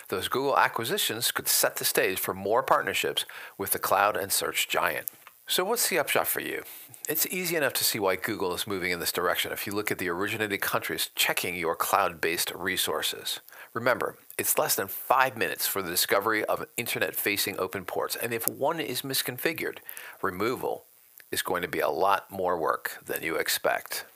Those 0.08 0.28
Google 0.28 0.56
acquisitions 0.56 1.30
could 1.30 1.48
set 1.48 1.76
the 1.76 1.84
stage 1.84 2.18
for 2.18 2.32
more 2.32 2.62
partnerships 2.62 3.26
with 3.58 3.72
the 3.72 3.78
cloud 3.78 4.16
and 4.16 4.32
search 4.32 4.66
giant. 4.66 5.10
So, 5.46 5.62
what's 5.62 5.88
the 5.90 5.98
upshot 5.98 6.26
for 6.26 6.40
you? 6.40 6.64
It's 7.06 7.26
easy 7.26 7.54
enough 7.54 7.74
to 7.74 7.84
see 7.84 7.98
why 7.98 8.16
Google 8.16 8.54
is 8.54 8.66
moving 8.66 8.92
in 8.92 9.00
this 9.00 9.12
direction 9.12 9.52
if 9.52 9.66
you 9.66 9.74
look 9.74 9.90
at 9.90 9.98
the 9.98 10.08
originating 10.08 10.58
countries 10.58 11.10
checking 11.14 11.54
your 11.54 11.76
cloud 11.76 12.18
based 12.18 12.50
resources. 12.54 13.40
Remember, 13.74 14.16
it's 14.38 14.56
less 14.56 14.74
than 14.74 14.88
five 14.88 15.36
minutes 15.36 15.66
for 15.66 15.82
the 15.82 15.90
discovery 15.90 16.46
of 16.46 16.66
internet 16.78 17.14
facing 17.14 17.58
open 17.58 17.84
ports, 17.84 18.16
and 18.16 18.32
if 18.32 18.48
one 18.48 18.80
is 18.80 19.02
misconfigured, 19.02 19.78
removal 20.22 20.86
is 21.30 21.42
going 21.42 21.60
to 21.60 21.68
be 21.68 21.80
a 21.80 21.90
lot 21.90 22.30
more 22.30 22.58
work 22.58 23.02
than 23.04 23.22
you 23.22 23.36
expect. 23.36 24.06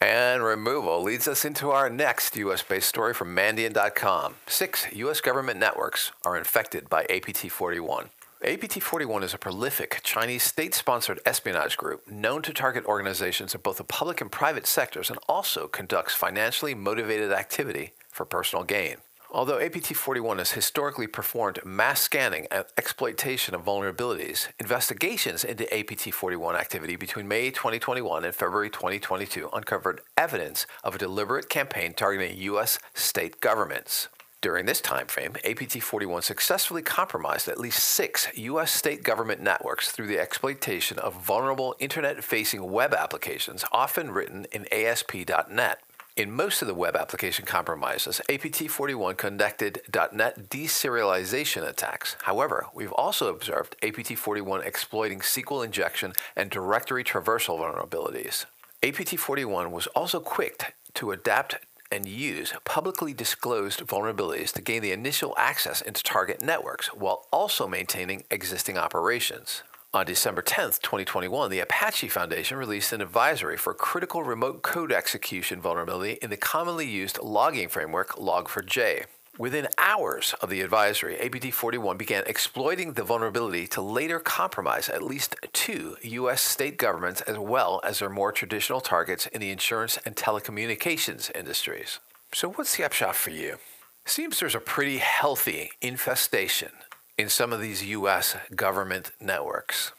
And 0.00 0.42
removal 0.42 1.00
leads 1.00 1.28
us 1.28 1.44
into 1.44 1.70
our 1.70 1.88
next 1.88 2.36
US 2.36 2.62
based 2.62 2.88
story 2.88 3.14
from 3.14 3.36
Mandiant.com. 3.36 4.34
Six 4.48 4.86
US 4.92 5.20
government 5.20 5.60
networks 5.60 6.10
are 6.24 6.36
infected 6.36 6.88
by 6.88 7.04
APT 7.04 7.50
41. 7.50 8.10
APT 8.44 8.80
41 8.80 9.24
is 9.24 9.34
a 9.34 9.38
prolific 9.38 10.00
Chinese 10.04 10.44
state 10.44 10.72
sponsored 10.72 11.18
espionage 11.26 11.76
group 11.76 12.06
known 12.06 12.40
to 12.42 12.52
target 12.52 12.84
organizations 12.84 13.52
in 13.52 13.60
both 13.60 13.78
the 13.78 13.84
public 13.84 14.20
and 14.20 14.30
private 14.30 14.64
sectors 14.64 15.10
and 15.10 15.18
also 15.28 15.66
conducts 15.66 16.14
financially 16.14 16.72
motivated 16.72 17.32
activity 17.32 17.94
for 18.12 18.24
personal 18.24 18.64
gain. 18.64 18.98
Although 19.32 19.58
APT 19.58 19.88
41 19.88 20.38
has 20.38 20.52
historically 20.52 21.08
performed 21.08 21.58
mass 21.64 22.00
scanning 22.00 22.46
and 22.52 22.64
exploitation 22.76 23.56
of 23.56 23.64
vulnerabilities, 23.64 24.46
investigations 24.60 25.42
into 25.42 25.66
APT 25.76 26.14
41 26.14 26.54
activity 26.54 26.94
between 26.94 27.26
May 27.26 27.50
2021 27.50 28.24
and 28.24 28.32
February 28.32 28.70
2022 28.70 29.50
uncovered 29.52 30.00
evidence 30.16 30.64
of 30.84 30.94
a 30.94 30.98
deliberate 30.98 31.48
campaign 31.48 31.92
targeting 31.92 32.38
U.S. 32.38 32.78
state 32.94 33.40
governments. 33.40 34.06
During 34.40 34.66
this 34.66 34.80
time 34.80 35.08
frame, 35.08 35.34
APT 35.44 35.82
41 35.82 36.22
successfully 36.22 36.80
compromised 36.80 37.48
at 37.48 37.58
least 37.58 37.82
six 37.82 38.28
U.S. 38.34 38.70
state 38.70 39.02
government 39.02 39.40
networks 39.40 39.90
through 39.90 40.06
the 40.06 40.20
exploitation 40.20 40.96
of 41.00 41.14
vulnerable 41.14 41.74
internet 41.80 42.22
facing 42.22 42.70
web 42.70 42.94
applications, 42.94 43.64
often 43.72 44.12
written 44.12 44.46
in 44.52 44.66
ASP.NET. 44.70 45.80
In 46.16 46.30
most 46.30 46.62
of 46.62 46.68
the 46.68 46.74
web 46.74 46.94
application 46.94 47.46
compromises, 47.46 48.20
APT 48.28 48.70
41 48.70 49.16
conducted 49.16 49.80
.NET 49.92 50.48
deserialization 50.48 51.68
attacks. 51.68 52.16
However, 52.22 52.66
we've 52.72 52.92
also 52.92 53.34
observed 53.34 53.74
APT 53.82 54.16
41 54.16 54.62
exploiting 54.62 55.18
SQL 55.18 55.64
injection 55.64 56.12
and 56.36 56.48
directory 56.48 57.02
traversal 57.02 57.58
vulnerabilities. 57.58 58.44
APT 58.84 59.18
41 59.18 59.72
was 59.72 59.88
also 59.88 60.20
quick 60.20 60.76
to 60.94 61.10
adapt 61.10 61.56
and 61.90 62.06
use 62.06 62.52
publicly 62.64 63.12
disclosed 63.12 63.80
vulnerabilities 63.80 64.52
to 64.52 64.62
gain 64.62 64.82
the 64.82 64.92
initial 64.92 65.34
access 65.38 65.80
into 65.80 66.02
target 66.02 66.42
networks 66.42 66.88
while 66.88 67.26
also 67.30 67.66
maintaining 67.66 68.24
existing 68.30 68.76
operations. 68.76 69.62
On 69.94 70.04
December 70.04 70.42
10, 70.42 70.66
2021, 70.82 71.50
the 71.50 71.60
Apache 71.60 72.08
Foundation 72.08 72.58
released 72.58 72.92
an 72.92 73.00
advisory 73.00 73.56
for 73.56 73.72
critical 73.72 74.22
remote 74.22 74.62
code 74.62 74.92
execution 74.92 75.62
vulnerability 75.62 76.18
in 76.20 76.28
the 76.28 76.36
commonly 76.36 76.86
used 76.86 77.18
logging 77.22 77.70
framework 77.70 78.10
Log4j. 78.16 79.06
Within 79.38 79.68
hours 79.78 80.34
of 80.42 80.50
the 80.50 80.62
advisory, 80.62 81.16
APT 81.20 81.54
41 81.54 81.96
began 81.96 82.24
exploiting 82.26 82.94
the 82.94 83.04
vulnerability 83.04 83.68
to 83.68 83.80
later 83.80 84.18
compromise 84.18 84.88
at 84.88 85.00
least 85.00 85.36
two 85.52 85.96
U.S. 86.02 86.42
state 86.42 86.76
governments 86.76 87.20
as 87.20 87.38
well 87.38 87.80
as 87.84 88.00
their 88.00 88.10
more 88.10 88.32
traditional 88.32 88.80
targets 88.80 89.28
in 89.28 89.40
the 89.40 89.52
insurance 89.52 89.96
and 90.04 90.16
telecommunications 90.16 91.30
industries. 91.36 92.00
So, 92.34 92.50
what's 92.50 92.76
the 92.76 92.82
upshot 92.82 93.14
for 93.14 93.30
you? 93.30 93.58
Seems 94.04 94.40
there's 94.40 94.56
a 94.56 94.60
pretty 94.60 94.98
healthy 94.98 95.70
infestation 95.80 96.72
in 97.16 97.28
some 97.28 97.52
of 97.52 97.60
these 97.60 97.84
U.S. 97.84 98.36
government 98.56 99.12
networks. 99.20 99.92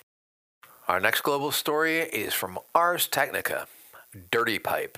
Our 0.90 1.00
next 1.00 1.22
global 1.22 1.52
story 1.52 2.00
is 2.00 2.34
from 2.34 2.60
Ars 2.76 3.08
Technica 3.08 3.68
Dirty 4.32 4.60
Pipe. 4.60 4.98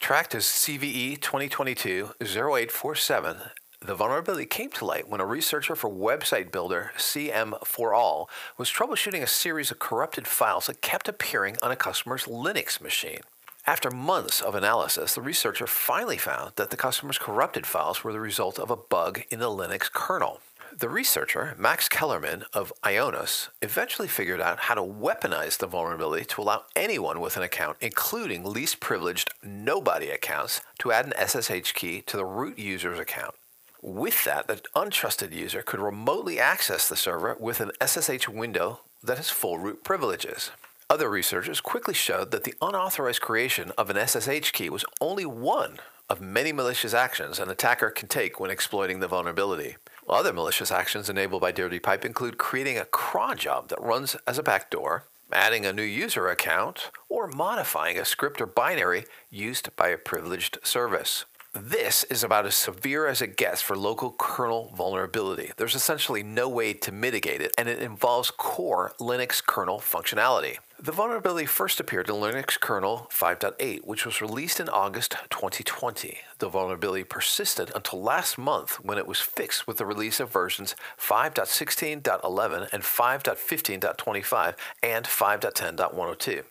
Tracked 0.00 0.34
as 0.34 0.44
CVE 0.44 1.20
2022 1.20 2.14
0847, 2.20 3.36
the 3.84 3.94
vulnerability 3.94 4.44
came 4.44 4.70
to 4.70 4.84
light 4.84 5.08
when 5.08 5.20
a 5.20 5.26
researcher 5.26 5.74
for 5.74 5.90
website 5.90 6.52
builder 6.52 6.92
CM4All 6.98 8.28
was 8.58 8.70
troubleshooting 8.70 9.22
a 9.22 9.26
series 9.26 9.70
of 9.70 9.78
corrupted 9.78 10.26
files 10.26 10.66
that 10.66 10.82
kept 10.82 11.08
appearing 11.08 11.56
on 11.62 11.70
a 11.70 11.76
customer's 11.76 12.24
Linux 12.24 12.80
machine. 12.80 13.20
After 13.66 13.90
months 13.90 14.42
of 14.42 14.54
analysis, 14.54 15.14
the 15.14 15.22
researcher 15.22 15.66
finally 15.66 16.18
found 16.18 16.52
that 16.56 16.70
the 16.70 16.76
customer's 16.76 17.18
corrupted 17.18 17.66
files 17.66 18.04
were 18.04 18.12
the 18.12 18.20
result 18.20 18.58
of 18.58 18.70
a 18.70 18.76
bug 18.76 19.22
in 19.30 19.38
the 19.38 19.50
Linux 19.50 19.90
kernel. 19.90 20.40
The 20.76 20.88
researcher, 20.88 21.54
Max 21.58 21.88
Kellermann 21.88 22.44
of 22.52 22.72
Ionos, 22.84 23.48
eventually 23.60 24.08
figured 24.08 24.40
out 24.40 24.60
how 24.60 24.74
to 24.74 24.82
weaponize 24.82 25.58
the 25.58 25.66
vulnerability 25.66 26.24
to 26.26 26.42
allow 26.42 26.64
anyone 26.76 27.20
with 27.20 27.36
an 27.36 27.42
account, 27.42 27.76
including 27.80 28.44
least 28.44 28.78
privileged 28.78 29.30
nobody 29.42 30.10
accounts, 30.10 30.60
to 30.78 30.92
add 30.92 31.06
an 31.06 31.28
SSH 31.28 31.72
key 31.72 32.02
to 32.02 32.16
the 32.16 32.24
root 32.24 32.58
user's 32.58 33.00
account. 33.00 33.34
With 33.82 34.24
that, 34.24 34.46
the 34.46 34.60
untrusted 34.76 35.32
user 35.32 35.62
could 35.62 35.80
remotely 35.80 36.38
access 36.38 36.88
the 36.88 36.96
server 36.96 37.36
with 37.40 37.60
an 37.60 37.72
SSH 37.84 38.28
window 38.28 38.80
that 39.02 39.16
has 39.16 39.30
full 39.30 39.58
root 39.58 39.82
privileges. 39.82 40.50
Other 40.90 41.08
researchers 41.08 41.60
quickly 41.60 41.94
showed 41.94 42.30
that 42.30 42.44
the 42.44 42.54
unauthorized 42.60 43.22
creation 43.22 43.72
of 43.78 43.88
an 43.88 44.06
SSH 44.06 44.50
key 44.52 44.68
was 44.68 44.84
only 45.00 45.24
one 45.24 45.78
of 46.10 46.20
many 46.20 46.52
malicious 46.52 46.92
actions 46.92 47.38
an 47.38 47.48
attacker 47.48 47.90
can 47.90 48.08
take 48.08 48.38
when 48.38 48.50
exploiting 48.50 49.00
the 49.00 49.08
vulnerability. 49.08 49.76
Other 50.08 50.32
malicious 50.32 50.72
actions 50.72 51.08
enabled 51.08 51.40
by 51.40 51.52
Dirty 51.52 51.78
Pipe 51.78 52.04
include 52.04 52.36
creating 52.36 52.76
a 52.76 52.84
cron 52.84 53.38
job 53.38 53.68
that 53.68 53.80
runs 53.80 54.16
as 54.26 54.36
a 54.36 54.42
backdoor, 54.42 55.04
adding 55.32 55.64
a 55.64 55.72
new 55.72 55.82
user 55.82 56.28
account, 56.28 56.90
or 57.08 57.28
modifying 57.28 57.96
a 57.96 58.04
script 58.04 58.40
or 58.40 58.46
binary 58.46 59.04
used 59.30 59.74
by 59.76 59.88
a 59.88 59.96
privileged 59.96 60.58
service. 60.64 61.24
This 61.52 62.04
is 62.04 62.22
about 62.22 62.46
as 62.46 62.54
severe 62.54 63.08
as 63.08 63.20
it 63.20 63.36
gets 63.36 63.60
for 63.60 63.76
local 63.76 64.14
kernel 64.16 64.72
vulnerability. 64.76 65.50
There's 65.56 65.74
essentially 65.74 66.22
no 66.22 66.48
way 66.48 66.72
to 66.74 66.92
mitigate 66.92 67.40
it, 67.40 67.52
and 67.58 67.68
it 67.68 67.82
involves 67.82 68.30
core 68.30 68.92
Linux 69.00 69.44
kernel 69.44 69.80
functionality. 69.80 70.58
The 70.78 70.92
vulnerability 70.92 71.46
first 71.46 71.80
appeared 71.80 72.08
in 72.08 72.14
Linux 72.14 72.58
kernel 72.58 73.08
5.8, 73.12 73.84
which 73.84 74.06
was 74.06 74.22
released 74.22 74.60
in 74.60 74.68
August 74.68 75.16
2020. 75.30 76.18
The 76.38 76.48
vulnerability 76.48 77.02
persisted 77.02 77.72
until 77.74 78.00
last 78.00 78.38
month 78.38 78.76
when 78.84 78.96
it 78.96 79.08
was 79.08 79.18
fixed 79.18 79.66
with 79.66 79.78
the 79.78 79.86
release 79.86 80.20
of 80.20 80.30
versions 80.30 80.76
5.16.11 80.98 82.68
and 82.72 82.82
5.15.25 82.84 84.54
and 84.84 85.04
5.10.102. 85.04 86.44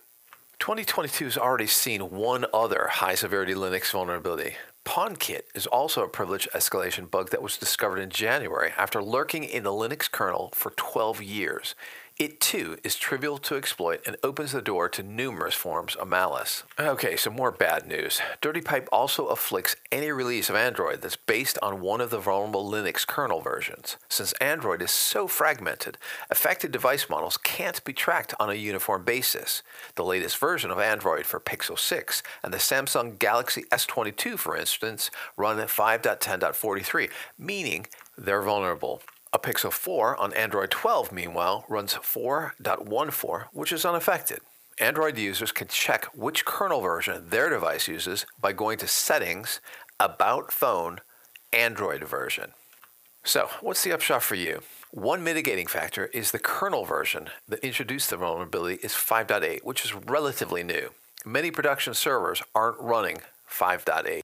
2022 0.58 1.24
has 1.24 1.38
already 1.38 1.66
seen 1.66 2.10
one 2.10 2.44
other 2.52 2.88
high 2.92 3.14
severity 3.14 3.54
Linux 3.54 3.92
vulnerability. 3.92 4.56
PwnKit 4.86 5.42
is 5.54 5.66
also 5.66 6.02
a 6.02 6.08
privilege 6.08 6.48
escalation 6.54 7.10
bug 7.10 7.30
that 7.30 7.42
was 7.42 7.58
discovered 7.58 7.98
in 7.98 8.10
January 8.10 8.72
after 8.76 9.02
lurking 9.02 9.44
in 9.44 9.62
the 9.62 9.70
Linux 9.70 10.10
kernel 10.10 10.50
for 10.54 10.70
12 10.70 11.22
years. 11.22 11.74
It 12.20 12.38
too 12.38 12.76
is 12.84 12.96
trivial 12.96 13.38
to 13.38 13.56
exploit 13.56 14.02
and 14.06 14.14
opens 14.22 14.52
the 14.52 14.60
door 14.60 14.90
to 14.90 15.02
numerous 15.02 15.54
forms 15.54 15.96
of 15.96 16.06
malice. 16.06 16.64
Okay, 16.78 17.16
some 17.16 17.34
more 17.34 17.50
bad 17.50 17.86
news. 17.86 18.20
Dirty 18.42 18.60
Pipe 18.60 18.90
also 18.92 19.28
afflicts 19.28 19.74
any 19.90 20.12
release 20.12 20.50
of 20.50 20.54
Android 20.54 21.00
that's 21.00 21.16
based 21.16 21.58
on 21.62 21.80
one 21.80 22.02
of 22.02 22.10
the 22.10 22.18
vulnerable 22.18 22.70
Linux 22.70 23.06
kernel 23.06 23.40
versions. 23.40 23.96
Since 24.10 24.34
Android 24.34 24.82
is 24.82 24.90
so 24.90 25.28
fragmented, 25.28 25.96
affected 26.28 26.72
device 26.72 27.08
models 27.08 27.38
can't 27.38 27.82
be 27.84 27.94
tracked 27.94 28.34
on 28.38 28.50
a 28.50 28.54
uniform 28.54 29.02
basis. 29.02 29.62
The 29.94 30.04
latest 30.04 30.36
version 30.36 30.70
of 30.70 30.78
Android 30.78 31.24
for 31.24 31.40
Pixel 31.40 31.78
6 31.78 32.22
and 32.44 32.52
the 32.52 32.58
Samsung 32.58 33.18
Galaxy 33.18 33.62
S22, 33.72 34.38
for 34.38 34.58
instance, 34.58 35.10
run 35.38 35.58
at 35.58 35.68
5.10.43, 35.68 37.08
meaning 37.38 37.86
they're 38.18 38.42
vulnerable. 38.42 39.00
A 39.32 39.38
Pixel 39.38 39.70
4 39.72 40.16
on 40.16 40.32
Android 40.32 40.72
12, 40.72 41.12
meanwhile, 41.12 41.64
runs 41.68 41.94
4.14, 41.94 43.44
which 43.52 43.70
is 43.70 43.84
unaffected. 43.84 44.40
Android 44.80 45.16
users 45.16 45.52
can 45.52 45.68
check 45.68 46.06
which 46.06 46.44
kernel 46.44 46.80
version 46.80 47.28
their 47.28 47.48
device 47.48 47.86
uses 47.86 48.26
by 48.40 48.52
going 48.52 48.76
to 48.78 48.88
Settings, 48.88 49.60
About 50.00 50.50
Phone, 50.50 51.00
Android 51.52 52.02
version. 52.02 52.50
So, 53.22 53.50
what's 53.60 53.84
the 53.84 53.92
upshot 53.92 54.24
for 54.24 54.34
you? 54.34 54.62
One 54.90 55.22
mitigating 55.22 55.68
factor 55.68 56.06
is 56.06 56.32
the 56.32 56.40
kernel 56.40 56.84
version 56.84 57.28
that 57.46 57.64
introduced 57.64 58.10
the 58.10 58.16
vulnerability 58.16 58.80
is 58.82 58.94
5.8, 58.94 59.62
which 59.62 59.84
is 59.84 59.94
relatively 59.94 60.64
new. 60.64 60.90
Many 61.24 61.52
production 61.52 61.94
servers 61.94 62.42
aren't 62.52 62.80
running 62.80 63.18
5.8. 63.48 64.22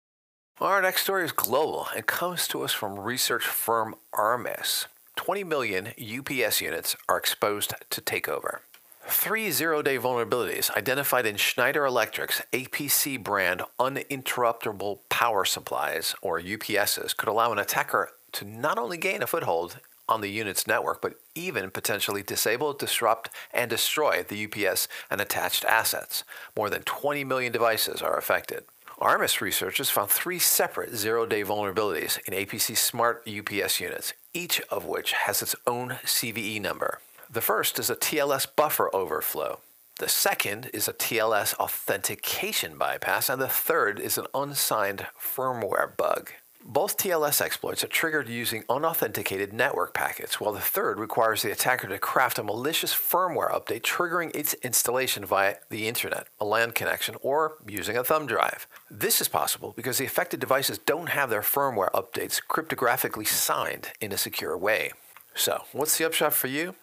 Our 0.60 0.82
next 0.82 1.02
story 1.02 1.24
is 1.24 1.30
global 1.32 1.86
and 1.94 2.06
comes 2.06 2.48
to 2.48 2.62
us 2.62 2.72
from 2.72 2.98
research 2.98 3.44
firm 3.44 3.94
Armis. 4.12 4.86
20 5.16 5.44
million 5.44 5.88
UPS 5.98 6.60
units 6.60 6.96
are 7.08 7.18
exposed 7.18 7.74
to 7.90 8.00
takeover. 8.00 8.60
Three 9.08 9.50
zero 9.50 9.82
day 9.82 9.98
vulnerabilities 9.98 10.70
identified 10.76 11.26
in 11.26 11.36
Schneider 11.36 11.84
Electric's 11.84 12.42
APC 12.52 13.22
brand 13.22 13.62
uninterruptible 13.78 14.98
power 15.08 15.44
supplies, 15.44 16.14
or 16.22 16.40
UPSs, 16.40 17.16
could 17.16 17.28
allow 17.28 17.52
an 17.52 17.58
attacker 17.58 18.10
to 18.32 18.44
not 18.44 18.78
only 18.78 18.98
gain 18.98 19.22
a 19.22 19.26
foothold 19.26 19.78
on 20.08 20.20
the 20.20 20.30
unit's 20.30 20.66
network, 20.66 21.00
but 21.00 21.14
even 21.34 21.70
potentially 21.70 22.22
disable, 22.22 22.72
disrupt, 22.72 23.30
and 23.52 23.70
destroy 23.70 24.22
the 24.22 24.44
UPS 24.44 24.88
and 25.10 25.20
attached 25.20 25.64
assets. 25.64 26.24
More 26.56 26.70
than 26.70 26.82
20 26.82 27.24
million 27.24 27.52
devices 27.52 28.02
are 28.02 28.16
affected. 28.16 28.64
Armis 28.98 29.42
researchers 29.42 29.90
found 29.90 30.10
three 30.10 30.38
separate 30.38 30.96
zero 30.96 31.26
day 31.26 31.44
vulnerabilities 31.44 32.18
in 32.26 32.32
APC 32.32 32.76
smart 32.76 33.28
UPS 33.28 33.78
units, 33.78 34.14
each 34.36 34.60
of 34.68 34.84
which 34.84 35.12
has 35.12 35.40
its 35.40 35.56
own 35.66 35.98
CVE 36.04 36.60
number. 36.60 37.00
The 37.30 37.40
first 37.40 37.78
is 37.78 37.88
a 37.88 37.96
TLS 37.96 38.46
buffer 38.54 38.94
overflow. 38.94 39.60
The 39.98 40.10
second 40.10 40.70
is 40.74 40.86
a 40.86 40.92
TLS 40.92 41.54
authentication 41.54 42.76
bypass, 42.76 43.30
and 43.30 43.40
the 43.40 43.48
third 43.48 43.98
is 43.98 44.18
an 44.18 44.26
unsigned 44.34 45.06
firmware 45.18 45.96
bug. 45.96 46.32
Both 46.68 46.96
TLS 46.96 47.40
exploits 47.40 47.84
are 47.84 47.88
triggered 47.88 48.28
using 48.28 48.64
unauthenticated 48.68 49.52
network 49.52 49.94
packets, 49.94 50.40
while 50.40 50.52
the 50.52 50.58
third 50.58 50.98
requires 50.98 51.42
the 51.42 51.52
attacker 51.52 51.86
to 51.86 51.96
craft 52.00 52.40
a 52.40 52.42
malicious 52.42 52.92
firmware 52.92 53.52
update 53.52 53.82
triggering 53.82 54.34
its 54.34 54.54
installation 54.54 55.24
via 55.24 55.58
the 55.70 55.86
internet, 55.86 56.26
a 56.40 56.44
LAN 56.44 56.72
connection, 56.72 57.14
or 57.22 57.58
using 57.68 57.96
a 57.96 58.02
thumb 58.02 58.26
drive. 58.26 58.66
This 58.90 59.20
is 59.20 59.28
possible 59.28 59.74
because 59.76 59.98
the 59.98 60.06
affected 60.06 60.40
devices 60.40 60.78
don't 60.78 61.10
have 61.10 61.30
their 61.30 61.40
firmware 61.40 61.92
updates 61.92 62.42
cryptographically 62.42 63.28
signed 63.28 63.92
in 64.00 64.10
a 64.10 64.18
secure 64.18 64.58
way. 64.58 64.90
So, 65.36 65.66
what's 65.70 65.96
the 65.98 66.04
upshot 66.04 66.34
for 66.34 66.48
you? 66.48 66.74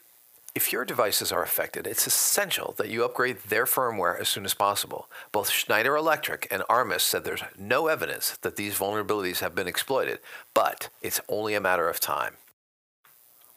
If 0.55 0.71
your 0.71 0.85
devices 0.85 1.31
are 1.31 1.41
affected, 1.41 1.87
it's 1.87 2.05
essential 2.05 2.75
that 2.77 2.89
you 2.89 3.03
upgrade 3.03 3.39
their 3.39 3.65
firmware 3.65 4.19
as 4.19 4.29
soon 4.29 4.45
as 4.45 4.53
possible. 4.53 5.09
Both 5.31 5.49
Schneider 5.49 5.95
Electric 5.95 6.47
and 6.51 6.61
Armis 6.69 7.03
said 7.03 7.23
there's 7.23 7.41
no 7.57 7.87
evidence 7.87 8.37
that 8.43 8.55
these 8.55 8.77
vulnerabilities 8.77 9.39
have 9.39 9.55
been 9.55 9.67
exploited, 9.67 10.19
but 10.53 10.89
it's 11.01 11.19
only 11.27 11.55
a 11.55 11.61
matter 11.61 11.89
of 11.89 11.99
time. 11.99 12.35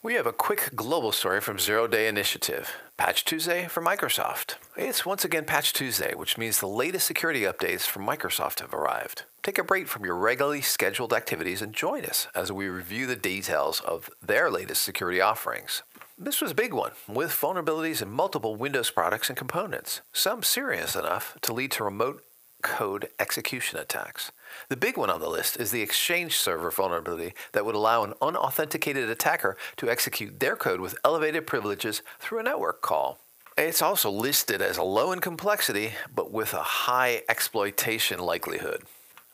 We 0.02 0.14
have 0.14 0.26
a 0.26 0.32
quick 0.32 0.70
global 0.74 1.12
story 1.12 1.42
from 1.42 1.58
Zero 1.58 1.86
Day 1.86 2.08
Initiative. 2.08 2.72
Patch 2.96 3.26
Tuesday 3.26 3.66
for 3.66 3.82
Microsoft. 3.82 4.54
It's 4.74 5.04
once 5.04 5.22
again 5.22 5.44
Patch 5.44 5.74
Tuesday, 5.74 6.14
which 6.14 6.38
means 6.38 6.60
the 6.60 6.66
latest 6.66 7.06
security 7.06 7.42
updates 7.42 7.82
from 7.82 8.06
Microsoft 8.06 8.60
have 8.60 8.72
arrived. 8.72 9.24
Take 9.42 9.58
a 9.58 9.64
break 9.64 9.86
from 9.86 10.06
your 10.06 10.16
regularly 10.16 10.62
scheduled 10.62 11.12
activities 11.12 11.60
and 11.60 11.74
join 11.74 12.06
us 12.06 12.28
as 12.34 12.50
we 12.50 12.68
review 12.68 13.06
the 13.06 13.16
details 13.16 13.80
of 13.80 14.08
their 14.22 14.50
latest 14.50 14.80
security 14.82 15.20
offerings. 15.20 15.82
This 16.18 16.40
was 16.40 16.52
a 16.52 16.54
big 16.54 16.72
one, 16.72 16.92
with 17.06 17.30
vulnerabilities 17.30 18.00
in 18.00 18.10
multiple 18.10 18.56
Windows 18.56 18.90
products 18.90 19.28
and 19.28 19.36
components, 19.36 20.00
some 20.14 20.42
serious 20.42 20.96
enough 20.96 21.36
to 21.42 21.52
lead 21.52 21.72
to 21.72 21.84
remote 21.84 22.24
code 22.62 23.10
execution 23.20 23.78
attacks. 23.78 24.32
The 24.70 24.78
big 24.78 24.96
one 24.96 25.10
on 25.10 25.20
the 25.20 25.28
list 25.28 25.60
is 25.60 25.72
the 25.72 25.82
Exchange 25.82 26.34
server 26.34 26.70
vulnerability 26.70 27.34
that 27.52 27.66
would 27.66 27.74
allow 27.74 28.02
an 28.02 28.14
unauthenticated 28.22 29.10
attacker 29.10 29.58
to 29.76 29.90
execute 29.90 30.40
their 30.40 30.56
code 30.56 30.80
with 30.80 30.96
elevated 31.04 31.46
privileges 31.46 32.00
through 32.18 32.38
a 32.38 32.44
network 32.44 32.80
call. 32.80 33.18
It's 33.58 33.82
also 33.82 34.10
listed 34.10 34.62
as 34.62 34.78
low 34.78 35.12
in 35.12 35.20
complexity, 35.20 35.92
but 36.14 36.32
with 36.32 36.54
a 36.54 36.62
high 36.62 37.24
exploitation 37.28 38.20
likelihood. 38.20 38.84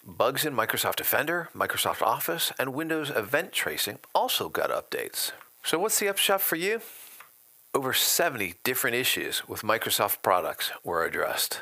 Bugs 0.05 0.45
in 0.45 0.53
Microsoft 0.53 0.97
Defender, 0.97 1.49
Microsoft 1.55 2.03
Office, 2.03 2.51
and 2.59 2.75
Windows 2.75 3.11
Event 3.11 3.53
Tracing 3.53 4.01
also 4.17 4.49
got 4.49 4.71
updates. 4.71 5.31
So, 5.65 5.79
what's 5.79 6.01
the 6.01 6.09
upshot 6.09 6.41
for 6.41 6.57
you? 6.57 6.81
Over 7.73 7.93
70 7.93 8.55
different 8.65 8.97
issues 8.97 9.49
with 9.49 9.63
Microsoft 9.63 10.21
products 10.21 10.73
were 10.83 11.05
addressed. 11.05 11.61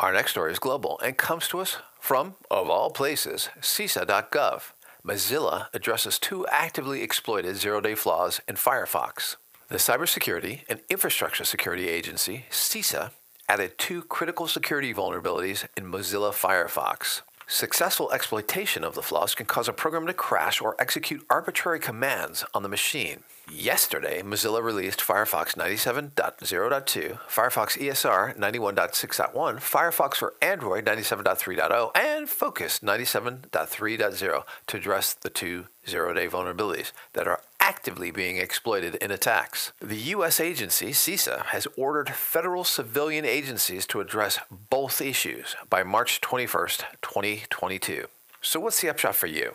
Our 0.00 0.12
next 0.12 0.32
story 0.32 0.50
is 0.50 0.58
global 0.58 0.98
and 0.98 1.16
comes 1.16 1.46
to 1.48 1.60
us 1.60 1.76
from, 2.00 2.34
of 2.50 2.68
all 2.68 2.90
places, 2.90 3.48
CISA.gov. 3.60 4.72
Mozilla 5.06 5.68
addresses 5.72 6.18
two 6.18 6.46
actively 6.48 7.00
exploited 7.02 7.56
zero 7.56 7.80
day 7.80 7.94
flaws 7.94 8.40
in 8.48 8.56
Firefox. 8.56 9.36
The 9.68 9.76
Cybersecurity 9.76 10.62
and 10.68 10.80
Infrastructure 10.90 11.44
Security 11.44 11.88
Agency, 11.88 12.46
CISA, 12.50 13.12
added 13.48 13.78
two 13.78 14.02
critical 14.02 14.48
security 14.48 14.92
vulnerabilities 14.92 15.66
in 15.76 15.84
Mozilla 15.84 16.32
Firefox. 16.32 17.22
Successful 17.46 18.10
exploitation 18.10 18.84
of 18.84 18.94
the 18.94 19.02
flaws 19.02 19.34
can 19.34 19.44
cause 19.44 19.68
a 19.68 19.72
program 19.72 20.06
to 20.06 20.14
crash 20.14 20.62
or 20.62 20.74
execute 20.78 21.26
arbitrary 21.28 21.78
commands 21.78 22.44
on 22.54 22.62
the 22.62 22.68
machine. 22.68 23.22
Yesterday, 23.52 24.22
Mozilla 24.22 24.62
released 24.62 25.00
Firefox 25.00 25.54
97.0.2, 25.54 27.18
Firefox 27.28 27.78
ESR 27.78 28.38
91.6.1, 28.38 29.56
Firefox 29.56 30.14
for 30.14 30.32
Android 30.40 30.86
97.3.0, 30.86 31.90
and 31.94 32.30
Focus 32.30 32.78
97.3.0 32.78 34.44
to 34.66 34.76
address 34.76 35.12
the 35.12 35.28
two 35.28 35.66
zero 35.86 36.14
day 36.14 36.26
vulnerabilities 36.26 36.92
that 37.12 37.28
are 37.28 37.42
actively 37.64 38.10
being 38.10 38.36
exploited 38.36 38.94
in 38.96 39.10
attacks. 39.10 39.72
The 39.80 39.96
U.S. 40.16 40.38
agency, 40.38 40.90
CISA, 40.90 41.46
has 41.46 41.66
ordered 41.78 42.10
federal 42.10 42.62
civilian 42.62 43.24
agencies 43.24 43.86
to 43.86 44.00
address 44.00 44.38
both 44.68 45.00
issues 45.00 45.56
by 45.70 45.82
March 45.82 46.20
21st, 46.20 46.84
2022. 47.00 48.06
So, 48.42 48.60
what's 48.60 48.82
the 48.82 48.90
upshot 48.90 49.14
for 49.14 49.28
you? 49.28 49.52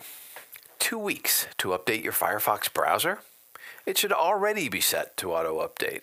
Two 0.80 0.98
weeks 0.98 1.46
to 1.58 1.68
update 1.68 2.02
your 2.02 2.12
Firefox 2.12 2.72
browser? 2.72 3.20
It 3.86 3.96
should 3.96 4.12
already 4.12 4.68
be 4.68 4.80
set 4.80 5.16
to 5.18 5.32
auto 5.32 5.60
update. 5.60 6.00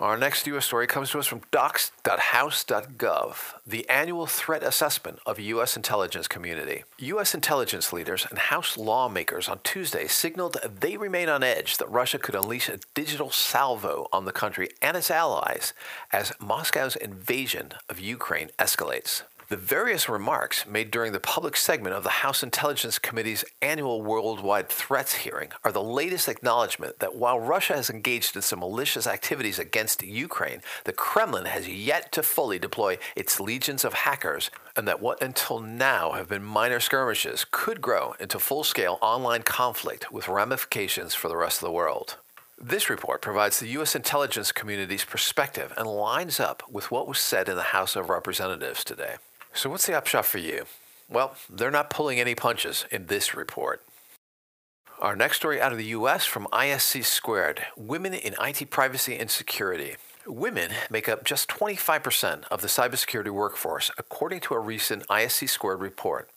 Our 0.00 0.16
next 0.16 0.46
U.S. 0.48 0.64
story 0.66 0.86
comes 0.88 1.10
to 1.10 1.18
us 1.20 1.26
from 1.26 1.42
docs.house.gov, 1.52 3.36
the 3.64 3.88
annual 3.88 4.26
threat 4.26 4.64
assessment 4.64 5.20
of 5.24 5.38
U.S. 5.38 5.76
intelligence 5.76 6.26
community. 6.26 6.82
U.S. 6.98 7.34
intelligence 7.34 7.92
leaders 7.92 8.26
and 8.28 8.38
House 8.38 8.76
lawmakers 8.76 9.48
on 9.48 9.60
Tuesday 9.62 10.08
signaled 10.08 10.56
they 10.80 10.96
remain 10.96 11.28
on 11.28 11.44
edge 11.44 11.76
that 11.76 11.88
Russia 11.90 12.18
could 12.18 12.34
unleash 12.34 12.68
a 12.68 12.80
digital 12.94 13.30
salvo 13.30 14.08
on 14.12 14.24
the 14.24 14.32
country 14.32 14.70
and 14.80 14.96
its 14.96 15.10
allies 15.10 15.72
as 16.12 16.32
Moscow's 16.40 16.96
invasion 16.96 17.72
of 17.88 18.00
Ukraine 18.00 18.50
escalates. 18.58 19.22
The 19.52 19.58
various 19.58 20.08
remarks 20.08 20.66
made 20.66 20.90
during 20.90 21.12
the 21.12 21.20
public 21.20 21.58
segment 21.58 21.94
of 21.94 22.04
the 22.04 22.22
House 22.24 22.42
Intelligence 22.42 22.98
Committee's 22.98 23.44
annual 23.60 24.00
Worldwide 24.00 24.70
Threats 24.70 25.12
hearing 25.16 25.50
are 25.62 25.70
the 25.70 25.82
latest 25.82 26.26
acknowledgement 26.26 27.00
that 27.00 27.16
while 27.16 27.38
Russia 27.38 27.74
has 27.74 27.90
engaged 27.90 28.34
in 28.34 28.40
some 28.40 28.60
malicious 28.60 29.06
activities 29.06 29.58
against 29.58 30.02
Ukraine, 30.02 30.62
the 30.84 30.94
Kremlin 30.94 31.44
has 31.44 31.68
yet 31.68 32.12
to 32.12 32.22
fully 32.22 32.58
deploy 32.58 32.96
its 33.14 33.38
legions 33.40 33.84
of 33.84 33.92
hackers, 33.92 34.50
and 34.74 34.88
that 34.88 35.02
what 35.02 35.22
until 35.22 35.60
now 35.60 36.12
have 36.12 36.30
been 36.30 36.42
minor 36.42 36.80
skirmishes 36.80 37.44
could 37.50 37.82
grow 37.82 38.14
into 38.18 38.38
full 38.38 38.64
scale 38.64 38.98
online 39.02 39.42
conflict 39.42 40.10
with 40.10 40.28
ramifications 40.28 41.14
for 41.14 41.28
the 41.28 41.36
rest 41.36 41.58
of 41.58 41.66
the 41.66 41.72
world. 41.72 42.16
This 42.58 42.88
report 42.88 43.20
provides 43.20 43.60
the 43.60 43.68
U.S. 43.68 43.94
intelligence 43.94 44.50
community's 44.50 45.04
perspective 45.04 45.74
and 45.76 45.86
lines 45.86 46.40
up 46.40 46.62
with 46.70 46.90
what 46.90 47.06
was 47.06 47.18
said 47.18 47.50
in 47.50 47.56
the 47.56 47.74
House 47.74 47.96
of 47.96 48.08
Representatives 48.08 48.82
today. 48.82 49.16
So, 49.54 49.68
what's 49.68 49.86
the 49.86 49.96
upshot 49.96 50.24
for 50.24 50.38
you? 50.38 50.64
Well, 51.10 51.36
they're 51.48 51.70
not 51.70 51.90
pulling 51.90 52.18
any 52.18 52.34
punches 52.34 52.86
in 52.90 53.06
this 53.06 53.34
report. 53.34 53.82
Our 54.98 55.14
next 55.14 55.36
story 55.36 55.60
out 55.60 55.72
of 55.72 55.78
the 55.78 55.86
U.S. 55.86 56.24
from 56.24 56.46
ISC 56.52 57.04
Squared 57.04 57.60
Women 57.76 58.14
in 58.14 58.34
IT 58.40 58.70
Privacy 58.70 59.18
and 59.18 59.30
Security. 59.30 59.96
Women 60.26 60.70
make 60.88 61.08
up 61.08 61.24
just 61.24 61.50
25% 61.50 62.44
of 62.50 62.62
the 62.62 62.68
cybersecurity 62.68 63.30
workforce, 63.30 63.90
according 63.98 64.40
to 64.40 64.54
a 64.54 64.60
recent 64.60 65.06
ISC 65.08 65.48
Squared 65.50 65.80
report. 65.80 66.30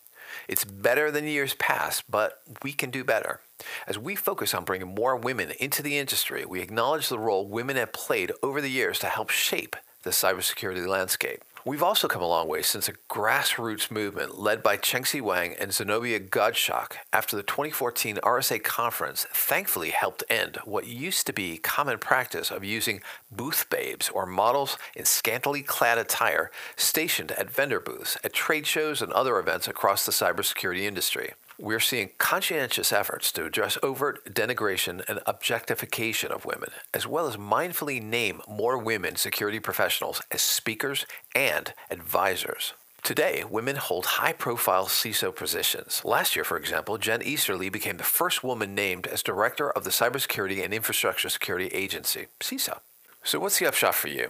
It's 0.50 0.66
better 0.66 1.10
than 1.10 1.26
years 1.26 1.54
past, 1.54 2.04
but 2.10 2.42
we 2.64 2.74
can 2.74 2.90
do 2.90 3.06
better. 3.06 3.40
As 3.88 3.98
we 3.98 4.16
focus 4.16 4.54
on 4.54 4.66
bringing 4.66 4.94
more 4.94 5.16
women 5.16 5.52
into 5.60 5.82
the 5.82 5.98
industry, 5.98 6.44
we 6.44 6.60
acknowledge 6.60 7.08
the 7.08 7.20
role 7.20 7.48
women 7.48 7.78
have 7.78 7.94
played 7.94 8.34
over 8.44 8.60
the 8.60 8.70
years 8.70 9.00
to 9.00 9.08
help 9.08 9.30
shape 9.30 9.78
the 10.04 10.10
cybersecurity 10.10 10.86
landscape. 10.86 11.44
We've 11.68 11.82
also 11.82 12.08
come 12.08 12.22
a 12.22 12.28
long 12.28 12.48
way 12.48 12.62
since 12.62 12.88
a 12.88 12.94
grassroots 13.10 13.90
movement 13.90 14.38
led 14.40 14.62
by 14.62 14.78
Chenxi 14.78 15.20
Wang 15.20 15.56
and 15.60 15.74
Zenobia 15.74 16.20
Gottschalk 16.20 16.98
after 17.12 17.36
the 17.36 17.42
2014 17.42 18.18
RSA 18.18 18.64
conference 18.64 19.26
thankfully 19.34 19.90
helped 19.90 20.24
end 20.30 20.60
what 20.66 20.86
used 20.86 21.26
to 21.26 21.34
be 21.34 21.58
common 21.58 21.98
practice 21.98 22.52
of 22.52 22.64
using 22.64 23.02
booth 23.32 23.68
babes 23.72 24.10
or 24.10 24.28
models 24.28 24.78
in 24.96 25.06
scantily 25.06 25.64
clad 25.64 25.98
attire 25.98 26.52
stationed 26.76 27.32
at 27.32 27.50
vendor 27.50 27.80
booths 27.80 28.16
at 28.24 28.32
trade 28.32 28.68
shows 28.68 29.02
and 29.02 29.12
other 29.14 29.40
events 29.40 29.68
across 29.68 30.06
the 30.06 30.12
cybersecurity 30.12 30.84
industry 30.84 31.34
we're 31.58 31.80
seeing 31.80 32.12
conscientious 32.18 32.92
efforts 32.92 33.32
to 33.32 33.46
address 33.46 33.78
overt 33.82 34.34
denigration 34.34 35.04
and 35.08 35.20
objectification 35.26 36.32
of 36.32 36.46
women, 36.46 36.70
as 36.94 37.08
well 37.08 37.28
as 37.28 37.38
mindfully 37.38 38.02
name 38.02 38.42
more 38.48 38.78
women 38.78 39.16
security 39.16 39.60
professionals 39.60 40.22
as 40.32 40.42
speakers 40.42 41.06
and 41.34 41.74
advisors. 41.90 42.74
Today, 43.04 43.44
women 43.48 43.76
hold 43.76 44.06
high 44.06 44.34
profile 44.34 44.88
CISO 44.88 45.34
positions. 45.36 46.02
Last 46.04 46.36
year, 46.36 46.44
for 46.44 46.58
example, 46.58 46.98
Jen 46.98 47.22
Easterly 47.22 47.70
became 47.70 47.98
the 47.98 48.04
first 48.04 48.44
woman 48.44 48.74
named 48.74 49.06
as 49.06 49.22
director 49.22 49.70
of 49.70 49.84
the 49.84 49.92
Cybersecurity 49.92 50.64
and 50.64 50.74
Infrastructure 50.74 51.30
Security 51.30 51.68
Agency, 51.68 52.26
CISA. 52.40 52.80
So, 53.24 53.40
what's 53.40 53.60
the 53.60 53.68
upshot 53.68 53.94
for 53.94 54.08
you? 54.08 54.30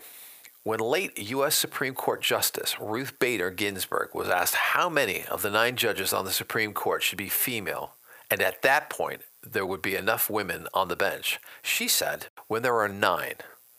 When 0.65 0.79
late 0.79 1.19
U.S. 1.19 1.53
Supreme 1.53 1.93
Court 1.93 2.23
Justice 2.23 2.79
Ruth 2.79 3.19
Bader 3.19 3.51
Ginsburg 3.51 4.15
was 4.15 4.27
asked 4.27 4.55
how 4.55 4.89
many 4.89 5.23
of 5.25 5.43
the 5.43 5.51
nine 5.51 5.75
judges 5.75 6.11
on 6.11 6.25
the 6.25 6.31
Supreme 6.31 6.73
Court 6.73 7.03
should 7.03 7.19
be 7.19 7.29
female, 7.29 7.93
and 8.31 8.41
at 8.41 8.63
that 8.63 8.89
point 8.89 9.21
there 9.47 9.63
would 9.63 9.83
be 9.83 9.95
enough 9.95 10.27
women 10.27 10.65
on 10.73 10.87
the 10.87 10.95
bench, 10.95 11.39
she 11.61 11.87
said, 11.87 12.29
when 12.47 12.63
there 12.63 12.79
are 12.79 12.89
nine. 12.89 13.35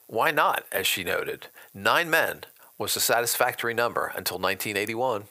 Why 0.06 0.30
not, 0.30 0.64
as 0.70 0.86
she 0.86 1.02
noted? 1.02 1.48
Nine 1.74 2.08
men 2.08 2.44
was 2.78 2.94
a 2.94 3.00
satisfactory 3.00 3.74
number 3.74 4.12
until 4.14 4.38
1981. 4.38 5.24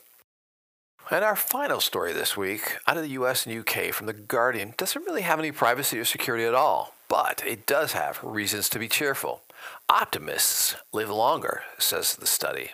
And 1.09 1.23
our 1.23 1.37
final 1.37 1.79
story 1.79 2.11
this 2.11 2.35
week, 2.35 2.79
out 2.85 2.97
of 2.97 3.03
the 3.03 3.11
US 3.11 3.45
and 3.45 3.57
UK 3.57 3.93
from 3.93 4.07
The 4.07 4.13
Guardian, 4.13 4.73
doesn't 4.75 5.05
really 5.05 5.21
have 5.21 5.39
any 5.39 5.53
privacy 5.53 5.97
or 5.99 6.03
security 6.03 6.43
at 6.43 6.53
all, 6.53 6.95
but 7.07 7.41
it 7.47 7.65
does 7.65 7.93
have 7.93 8.19
reasons 8.21 8.67
to 8.67 8.79
be 8.79 8.89
cheerful. 8.89 9.41
Optimists 9.89 10.75
live 10.91 11.09
longer, 11.09 11.63
says 11.77 12.15
the 12.15 12.27
study. 12.27 12.71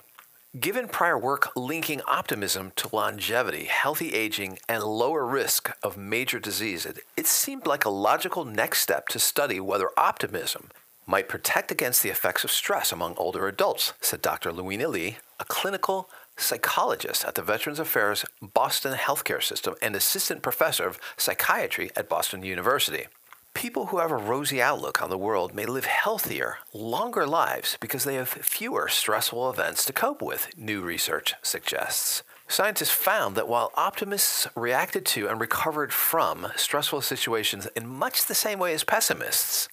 Given 0.60 0.89
prior 0.89 1.17
work 1.17 1.56
linking 1.56 2.01
optimism 2.08 2.73
to 2.75 2.93
longevity, 2.93 3.65
healthy 3.65 4.13
aging, 4.13 4.60
and 4.67 4.84
lower 4.84 5.25
risk 5.25 5.71
of 5.82 5.95
major 5.95 6.39
disease, 6.39 6.86
it, 6.86 6.99
it, 7.15 7.25
seemed 7.25 7.65
like 7.65 7.86
a 7.86 7.89
logical 7.89 8.43
next 8.43 8.82
step 8.82 9.08
to 9.10 9.19
study 9.19 9.62
whether 9.62 9.91
optimism 9.95 10.67
might 11.08 11.30
protect 11.30 11.71
against 11.71 12.04
the 12.04 12.10
effects 12.10 12.43
of 12.43 12.51
stress 12.51 12.91
among 12.91 13.15
older 13.15 13.47
adults, 13.47 13.93
said 14.01 14.21
Dr. 14.21 14.51
Lewina 14.51 14.89
Lee, 14.89 15.17
a 15.39 15.45
clinical 15.45 16.10
psychologist 16.36 17.23
at 17.23 17.36
the 17.36 17.41
Veterans 17.41 17.80
Affairs 17.80 18.25
Boston 18.41 18.93
Healthcare 18.95 19.41
System 19.41 19.75
and 19.82 19.95
assistant 19.95 20.41
professor 20.41 20.86
of 20.86 20.99
psychiatry 21.15 21.91
at 21.95 22.10
Boston 22.10 22.43
University. 22.43 23.06
People 23.53 23.87
who 23.87 23.99
have 23.99 24.11
a 24.11 24.17
rosy 24.17 24.61
outlook 24.61 25.01
on 25.01 25.09
the 25.09 25.17
world 25.17 25.53
may 25.53 25.65
live 25.65 25.85
healthier, 25.85 26.57
longer 26.73 27.27
lives 27.27 27.77
because 27.81 28.05
they 28.05 28.15
have 28.15 28.29
fewer 28.29 28.87
stressful 28.87 29.49
events 29.49 29.83
to 29.85 29.93
cope 29.93 30.21
with, 30.21 30.47
new 30.57 30.81
research 30.81 31.35
suggests. 31.41 32.23
Scientists 32.47 32.91
found 32.91 33.35
that 33.35 33.47
while 33.47 33.71
optimists 33.75 34.47
reacted 34.55 35.05
to 35.05 35.27
and 35.27 35.39
recovered 35.39 35.93
from 35.93 36.47
stressful 36.55 37.01
situations 37.01 37.67
in 37.75 37.87
much 37.87 38.25
the 38.25 38.33
same 38.33 38.57
way 38.57 38.73
as 38.73 38.83
pessimists, 38.83 39.67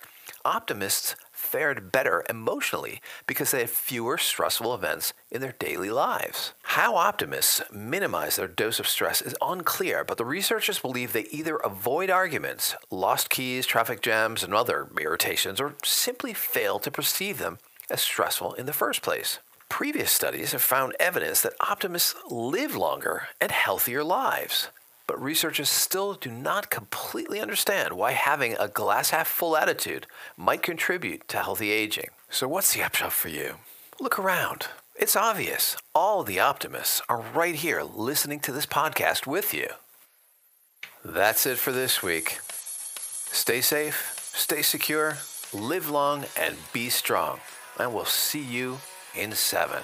optimists 0.45 1.15
fared 1.49 1.91
better 1.91 2.25
emotionally 2.29 3.01
because 3.27 3.51
they 3.51 3.61
had 3.61 3.71
fewer 3.71 4.19
stressful 4.19 4.75
events 4.75 5.15
in 5.31 5.41
their 5.41 5.55
daily 5.59 5.91
lives. 5.91 6.53
How 6.63 6.97
optimists 6.97 7.63
minimize 7.73 8.37
their 8.37 8.49
dose 8.49 8.79
of 8.79 8.87
stress 8.87 9.23
is 9.23 9.35
unclear, 9.41 10.05
but 10.05 10.19
the 10.19 10.27
researchers 10.27 10.79
believe 10.79 11.13
they 11.13 11.27
either 11.31 11.57
avoid 11.57 12.11
arguments, 12.11 12.77
lost 12.91 13.31
keys, 13.31 13.67
traffic 13.67 14.03
jams, 14.03 14.43
and 14.43 14.53
other 14.53 14.89
irritations, 15.01 15.61
or 15.61 15.75
simply 15.83 16.35
fail 16.35 16.79
to 16.79 16.91
perceive 16.91 17.39
them 17.39 17.59
as 17.91 18.03
stressful 18.03 18.53
in 18.55 18.67
the 18.67 18.73
first 18.73 19.01
place. 19.01 19.39
Previous 19.71 20.13
studies 20.13 20.53
have 20.53 20.63
found 20.63 20.95
evidence 21.01 21.41
that 21.41 21.55
optimists 21.61 22.15
live 22.31 22.77
longer 22.77 23.29
and 23.41 23.51
healthier 23.51 24.05
lives 24.05 24.69
but 25.09 25.21
researchers 25.21 25.71
still 25.71 26.13
do 26.13 26.31
not 26.31 26.71
completely 26.71 27.41
understand 27.41 27.95
why 27.95 28.13
having 28.13 28.55
a 28.61 28.69
glass 28.69 29.11
half 29.11 29.27
full 29.27 29.57
attitude 29.57 30.07
might 30.37 30.63
contribute 30.63 31.27
to 31.27 31.39
healthy 31.39 31.73
aging. 31.73 32.11
So, 32.31 32.47
what's 32.47 32.75
the 32.75 32.83
upshot 32.85 33.13
for 33.13 33.29
you? 33.29 33.55
Look 33.99 34.19
around. 34.19 34.69
It's 34.95 35.17
obvious. 35.17 35.77
All 35.95 36.23
the 36.23 36.39
optimists 36.39 37.01
are 37.09 37.25
right 37.35 37.55
here 37.55 37.83
listening 37.83 38.39
to 38.41 38.53
this 38.53 38.67
podcast 38.67 39.27
with 39.27 39.55
you. 39.55 39.69
That's 41.05 41.47
it 41.47 41.59
for 41.59 41.73
this 41.73 42.03
week. 42.03 42.39
Stay 42.43 43.61
safe, 43.61 44.31
stay 44.35 44.63
secure, 44.63 45.19
live 45.55 45.89
long, 45.89 46.27
and 46.39 46.57
be 46.73 46.91
strong. 46.91 47.41
And 47.79 47.95
we'll 47.95 48.05
see 48.05 48.43
you 48.43 48.79
in 49.15 49.33
seven. 49.33 49.83